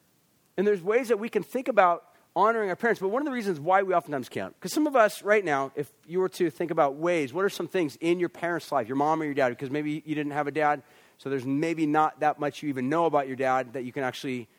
[0.60, 2.04] And there's ways that we can think about
[2.36, 3.00] honoring our parents.
[3.00, 5.72] But one of the reasons why we oftentimes can't, because some of us right now,
[5.74, 8.86] if you were to think about ways, what are some things in your parents' life,
[8.86, 10.84] your mom or your dad, because maybe you didn't have a dad,
[11.18, 14.04] so there's maybe not that much you even know about your dad that you can
[14.04, 14.50] actually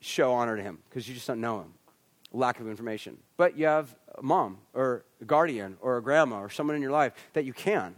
[0.00, 1.74] show honor to him because you just don't know him.
[2.32, 3.18] Lack of information.
[3.36, 6.90] But you have a mom or a guardian or a grandma or someone in your
[6.90, 7.96] life that you can.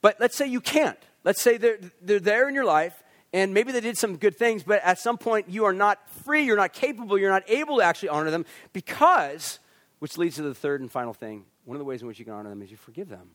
[0.00, 0.98] But let's say you can't.
[1.22, 3.02] Let's say they're, they're there in your life
[3.32, 6.44] and maybe they did some good things, but at some point you are not free,
[6.44, 9.58] you're not capable, you're not able to actually honor them because,
[9.98, 11.44] which leads to the third and final thing.
[11.64, 13.30] One of the ways in which you can honor them is you forgive them.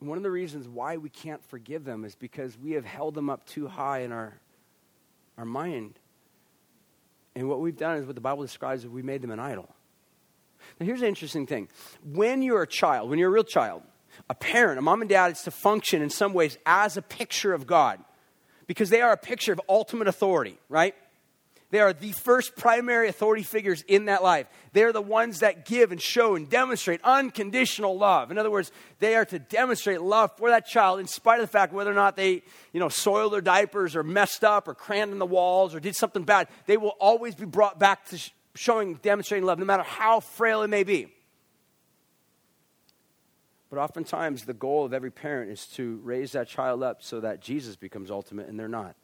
[0.00, 3.14] And one of the reasons why we can't forgive them is because we have held
[3.14, 4.34] them up too high in our,
[5.38, 5.98] our mind.
[7.34, 9.74] And what we've done is what the Bible describes as we made them an idol.
[10.78, 11.68] Now, here's an interesting thing.
[12.04, 13.82] When you're a child, when you're a real child,
[14.28, 17.54] a parent, a mom and dad, is to function in some ways as a picture
[17.54, 17.98] of God
[18.66, 20.94] because they are a picture of ultimate authority, right?
[21.74, 24.46] They are the first primary authority figures in that life.
[24.72, 28.30] They're the ones that give and show and demonstrate unconditional love.
[28.30, 31.50] In other words, they are to demonstrate love for that child in spite of the
[31.50, 35.10] fact whether or not they, you know, soiled their diapers or messed up or crammed
[35.10, 36.46] in the walls or did something bad.
[36.66, 40.68] They will always be brought back to showing, demonstrating love, no matter how frail it
[40.68, 41.12] may be.
[43.74, 47.40] But oftentimes, the goal of every parent is to raise that child up so that
[47.40, 48.94] Jesus becomes ultimate, and they're not.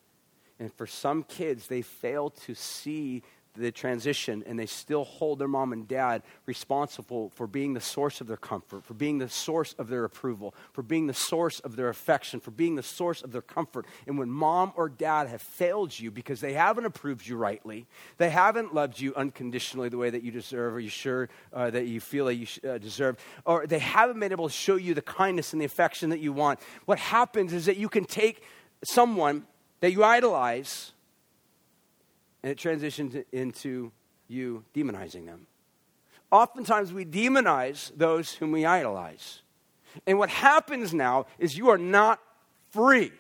[0.61, 3.25] And for some kids, they fail to see
[3.55, 8.21] the transition and they still hold their mom and dad responsible for being the source
[8.21, 11.77] of their comfort, for being the source of their approval, for being the source of
[11.77, 13.87] their affection, for being the source of their comfort.
[14.07, 17.87] And when mom or dad have failed you because they haven't approved you rightly,
[18.19, 21.87] they haven't loved you unconditionally the way that you deserve or you sure uh, that
[21.87, 25.03] you feel that you uh, deserve, or they haven't been able to show you the
[25.03, 28.43] kindness and the affection that you want, what happens is that you can take
[28.85, 29.45] someone
[29.81, 30.93] that you idolize
[32.43, 33.93] and it transitions into
[34.29, 35.47] you demonizing them.
[36.31, 39.43] Oftentimes, we demonize those whom we idolize.
[40.07, 42.21] And what happens now is you are not
[42.71, 43.11] free.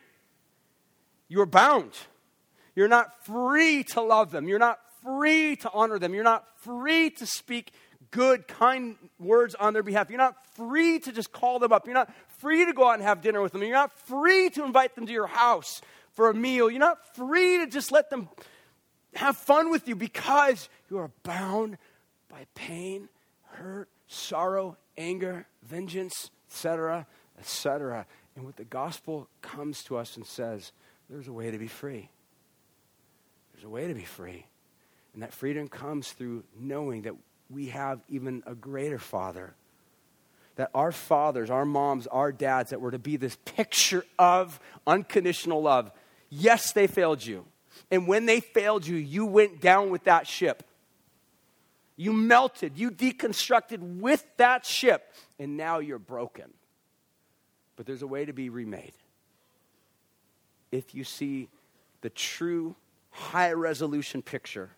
[1.28, 1.92] You're bound.
[2.76, 4.46] You're not free to love them.
[4.48, 6.14] You're not free to honor them.
[6.14, 7.72] You're not free to speak
[8.10, 10.10] good, kind words on their behalf.
[10.10, 11.86] You're not free to just call them up.
[11.86, 13.62] You're not free to go out and have dinner with them.
[13.62, 15.80] You're not free to invite them to your house
[16.12, 16.70] for a meal.
[16.70, 18.28] You're not free to just let them
[19.14, 21.78] have fun with you because you are bound
[22.28, 23.08] by pain,
[23.44, 27.06] hurt, sorrow, anger, vengeance, etc.,
[27.38, 28.06] etc.
[28.36, 30.72] And what the gospel comes to us and says,
[31.08, 32.08] there's a way to be free.
[33.52, 34.46] There's a way to be free.
[35.12, 37.14] And that freedom comes through knowing that
[37.48, 39.54] we have even a greater Father.
[40.56, 45.62] That our fathers, our moms, our dads, that were to be this picture of unconditional
[45.62, 45.90] love.
[46.28, 47.44] Yes, they failed you.
[47.90, 50.64] And when they failed you, you went down with that ship.
[51.96, 56.50] You melted, you deconstructed with that ship, and now you're broken.
[57.76, 58.92] But there's a way to be remade.
[60.72, 61.48] If you see
[62.00, 62.74] the true
[63.10, 64.70] high resolution picture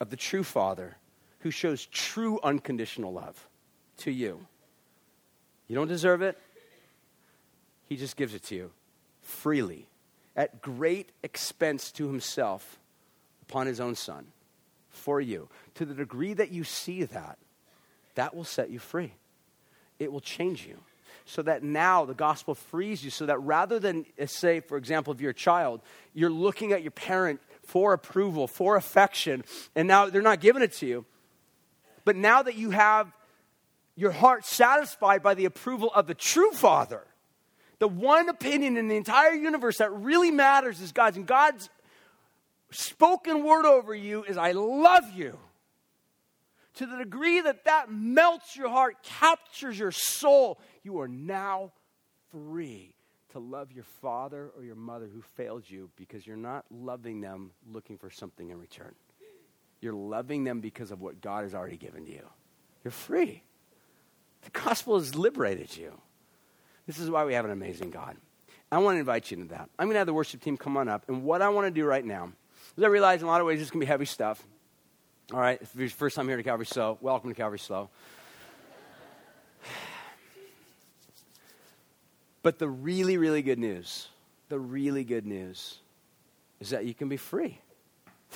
[0.00, 0.96] of the true Father
[1.40, 3.48] who shows true unconditional love
[3.98, 4.46] to you,
[5.66, 6.38] you don't deserve it,
[7.88, 8.70] He just gives it to you
[9.22, 9.88] freely
[10.36, 12.78] at great expense to himself
[13.42, 14.26] upon his own son
[14.88, 15.48] for you.
[15.74, 17.38] To the degree that you see that,
[18.14, 19.12] that will set you free.
[19.98, 20.78] It will change you.
[21.24, 25.12] So that now the gospel frees you, so that rather than, uh, say, for example,
[25.12, 25.80] if you're a child,
[26.14, 29.44] you're looking at your parent for approval, for affection,
[29.76, 31.04] and now they're not giving it to you.
[32.04, 33.12] But now that you have
[33.94, 37.06] your heart satisfied by the approval of the true Father,
[37.82, 41.16] the one opinion in the entire universe that really matters is God's.
[41.16, 41.68] And God's
[42.70, 45.36] spoken word over you is, I love you.
[46.74, 51.72] To the degree that that melts your heart, captures your soul, you are now
[52.30, 52.94] free
[53.32, 57.50] to love your father or your mother who failed you because you're not loving them
[57.68, 58.94] looking for something in return.
[59.80, 62.28] You're loving them because of what God has already given to you.
[62.84, 63.42] You're free.
[64.42, 66.00] The gospel has liberated you.
[66.86, 68.16] This is why we have an amazing God.
[68.70, 69.68] I want to invite you into that.
[69.78, 71.04] I'm going to have the worship team come on up.
[71.08, 72.32] And what I want to do right now
[72.76, 74.42] is I realize in a lot of ways this can be heavy stuff.
[75.32, 77.90] All right, if you're your first time here to Calvary SLO, welcome to Calvary SLO.
[82.42, 84.08] But the really, really good news,
[84.48, 85.78] the really good news
[86.60, 87.58] is that you can be free.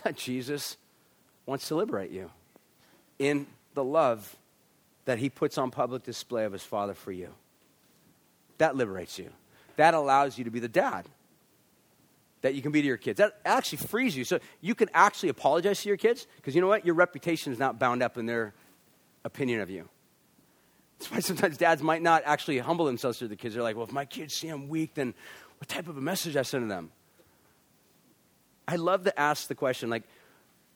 [0.05, 0.77] That Jesus
[1.47, 2.31] wants to liberate you
[3.19, 4.37] in the love
[5.07, 7.31] that he puts on public display of his Father for you.
[8.59, 9.31] That liberates you.
[9.77, 11.07] that allows you to be the dad
[12.43, 13.19] that you can be to your kids.
[13.19, 14.25] That actually frees you.
[14.25, 16.87] So you can actually apologize to your kids because you know what?
[16.87, 18.55] Your reputation is not bound up in their
[19.25, 19.89] opinion of you.
[20.99, 23.55] That's why sometimes dads might not actually humble themselves to the kids.
[23.55, 25.13] They're like, well, if my kids see I'm weak, then
[25.59, 26.91] what type of a message I send to them?
[28.69, 30.05] I love to ask the question like,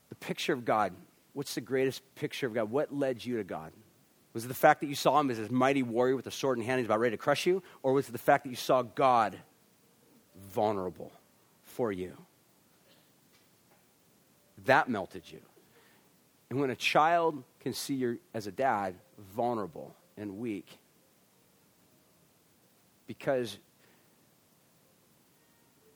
[0.09, 0.93] the picture of God,
[1.35, 2.71] what's the greatest picture of God?
[2.71, 3.73] What led you to God?
[4.33, 6.59] Was it the fact that you saw him as this mighty warrior with a sword
[6.59, 7.63] in hand, he's about ready to crush you?
[7.83, 9.37] Or was it the fact that you saw God
[10.53, 11.13] vulnerable
[11.65, 12.17] for you?
[14.67, 15.41] That melted you.
[16.49, 18.95] And when a child can see you as a dad
[19.35, 20.79] vulnerable and weak,
[23.07, 23.59] because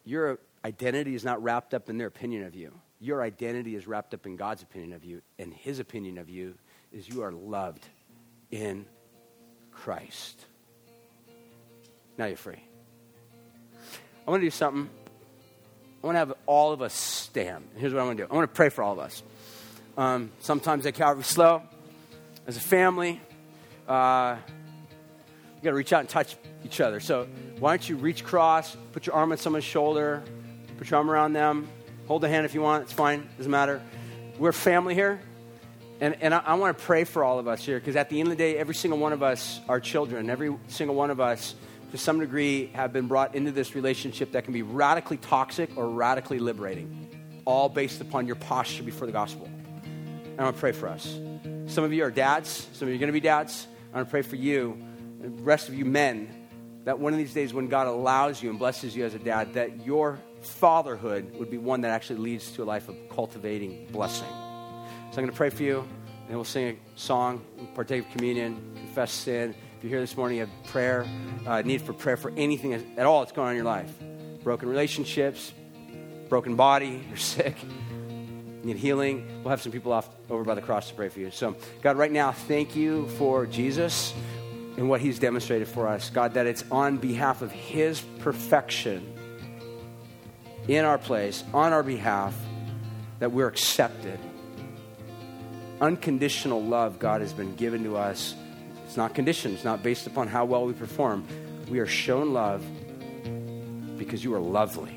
[0.05, 2.72] your identity is not wrapped up in their opinion of you.
[3.01, 6.55] Your identity is wrapped up in God's opinion of you, and His opinion of you
[6.93, 7.87] is you are loved
[8.55, 8.87] in
[9.73, 10.47] Christ.
[12.17, 12.63] Now you're free.
[14.27, 14.89] I want to do something.
[16.03, 17.69] I want to have all of us stand.
[17.77, 19.25] Here's what I want to do I want to pray for all of us.
[19.99, 21.63] Um, sometimes at Calvary SLO,
[22.47, 23.21] as a family,
[23.89, 24.37] uh,
[25.57, 27.01] you got to reach out and touch each other.
[27.01, 27.27] So
[27.59, 30.23] why don't you reach across, put your arm on someone's shoulder,
[30.79, 31.67] put your arm around them,
[32.07, 32.85] hold a hand if you want.
[32.85, 33.29] It's fine.
[33.37, 33.83] Doesn't matter.
[34.39, 35.21] We're family here.
[36.01, 38.18] And, and I, I want to pray for all of us here because at the
[38.20, 40.28] end of the day, every single one of us are children.
[40.28, 41.55] Every single one of us,
[41.92, 45.88] to some degree, have been brought into this relationship that can be radically toxic or
[45.88, 49.49] radically liberating, all based upon your posture before the gospel.
[49.84, 51.18] And I want to pray for us.
[51.66, 53.66] Some of you are dads, some of you are going to be dads.
[53.92, 54.76] I want to pray for you,
[55.20, 56.28] the rest of you men,
[56.84, 59.55] that one of these days when God allows you and blesses you as a dad,
[59.55, 64.26] that your fatherhood would be one that actually leads to a life of cultivating blessing.
[65.15, 65.87] So I'm going to pray for you,
[66.27, 67.41] and we'll sing a song,
[67.77, 69.55] partake of communion, confess sin.
[69.77, 71.07] If you're here this morning, you have prayer,
[71.47, 73.93] uh, need for prayer for anything at all that's going on in your life
[74.43, 75.55] broken relationships,
[76.29, 77.55] broken body, you're sick,
[78.65, 79.45] need healing.
[79.45, 81.31] We'll have some people off over by the cross to pray for you.
[81.31, 84.12] So, God, right now, thank you for Jesus
[84.77, 86.11] and what he's demonstrated for us.
[86.11, 89.17] God, that it's on behalf of his perfection
[90.67, 92.35] in our place, on our behalf,
[93.21, 94.19] that we're accepted
[95.85, 98.35] unconditional love God has been given to us.
[98.87, 101.26] It's not conditioned, it's not based upon how well we perform.
[101.68, 102.64] We are shown love
[103.99, 104.97] because you are lovely.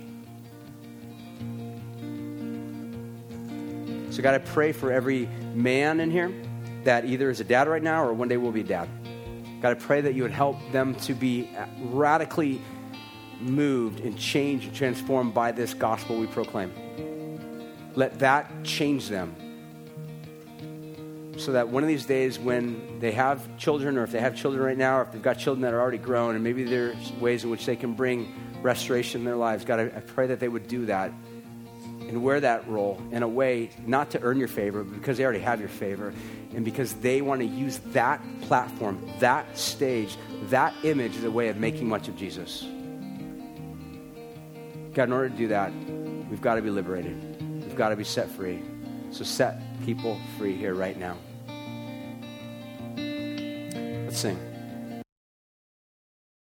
[4.12, 6.34] So, God, I pray for every man in here
[6.86, 8.88] that either is a dad right now or one day will be a dad.
[9.62, 11.50] God, I pray that you would help them to be
[11.82, 12.62] radically
[13.42, 16.72] moved and changed and transformed by this gospel we proclaim.
[17.96, 19.36] Let that change them
[21.38, 24.64] so that one of these days when they have children, or if they have children
[24.64, 27.44] right now, or if they've got children that are already grown, and maybe there's ways
[27.44, 30.68] in which they can bring restoration in their lives, God, I, pray that they would
[30.68, 31.12] do that
[32.02, 35.24] and wear that role in a way not to earn your favor, but because they
[35.24, 36.14] already have your favor,
[36.56, 41.50] and because they want to use that platform, that stage, that image as a way
[41.50, 42.66] of making much of Jesus.
[44.94, 45.72] God, in order to do that,
[46.30, 47.40] we've got to be liberated.
[47.64, 48.64] We've got to be set free.
[49.12, 51.18] So set people free here right now.
[52.98, 54.57] Let's sing.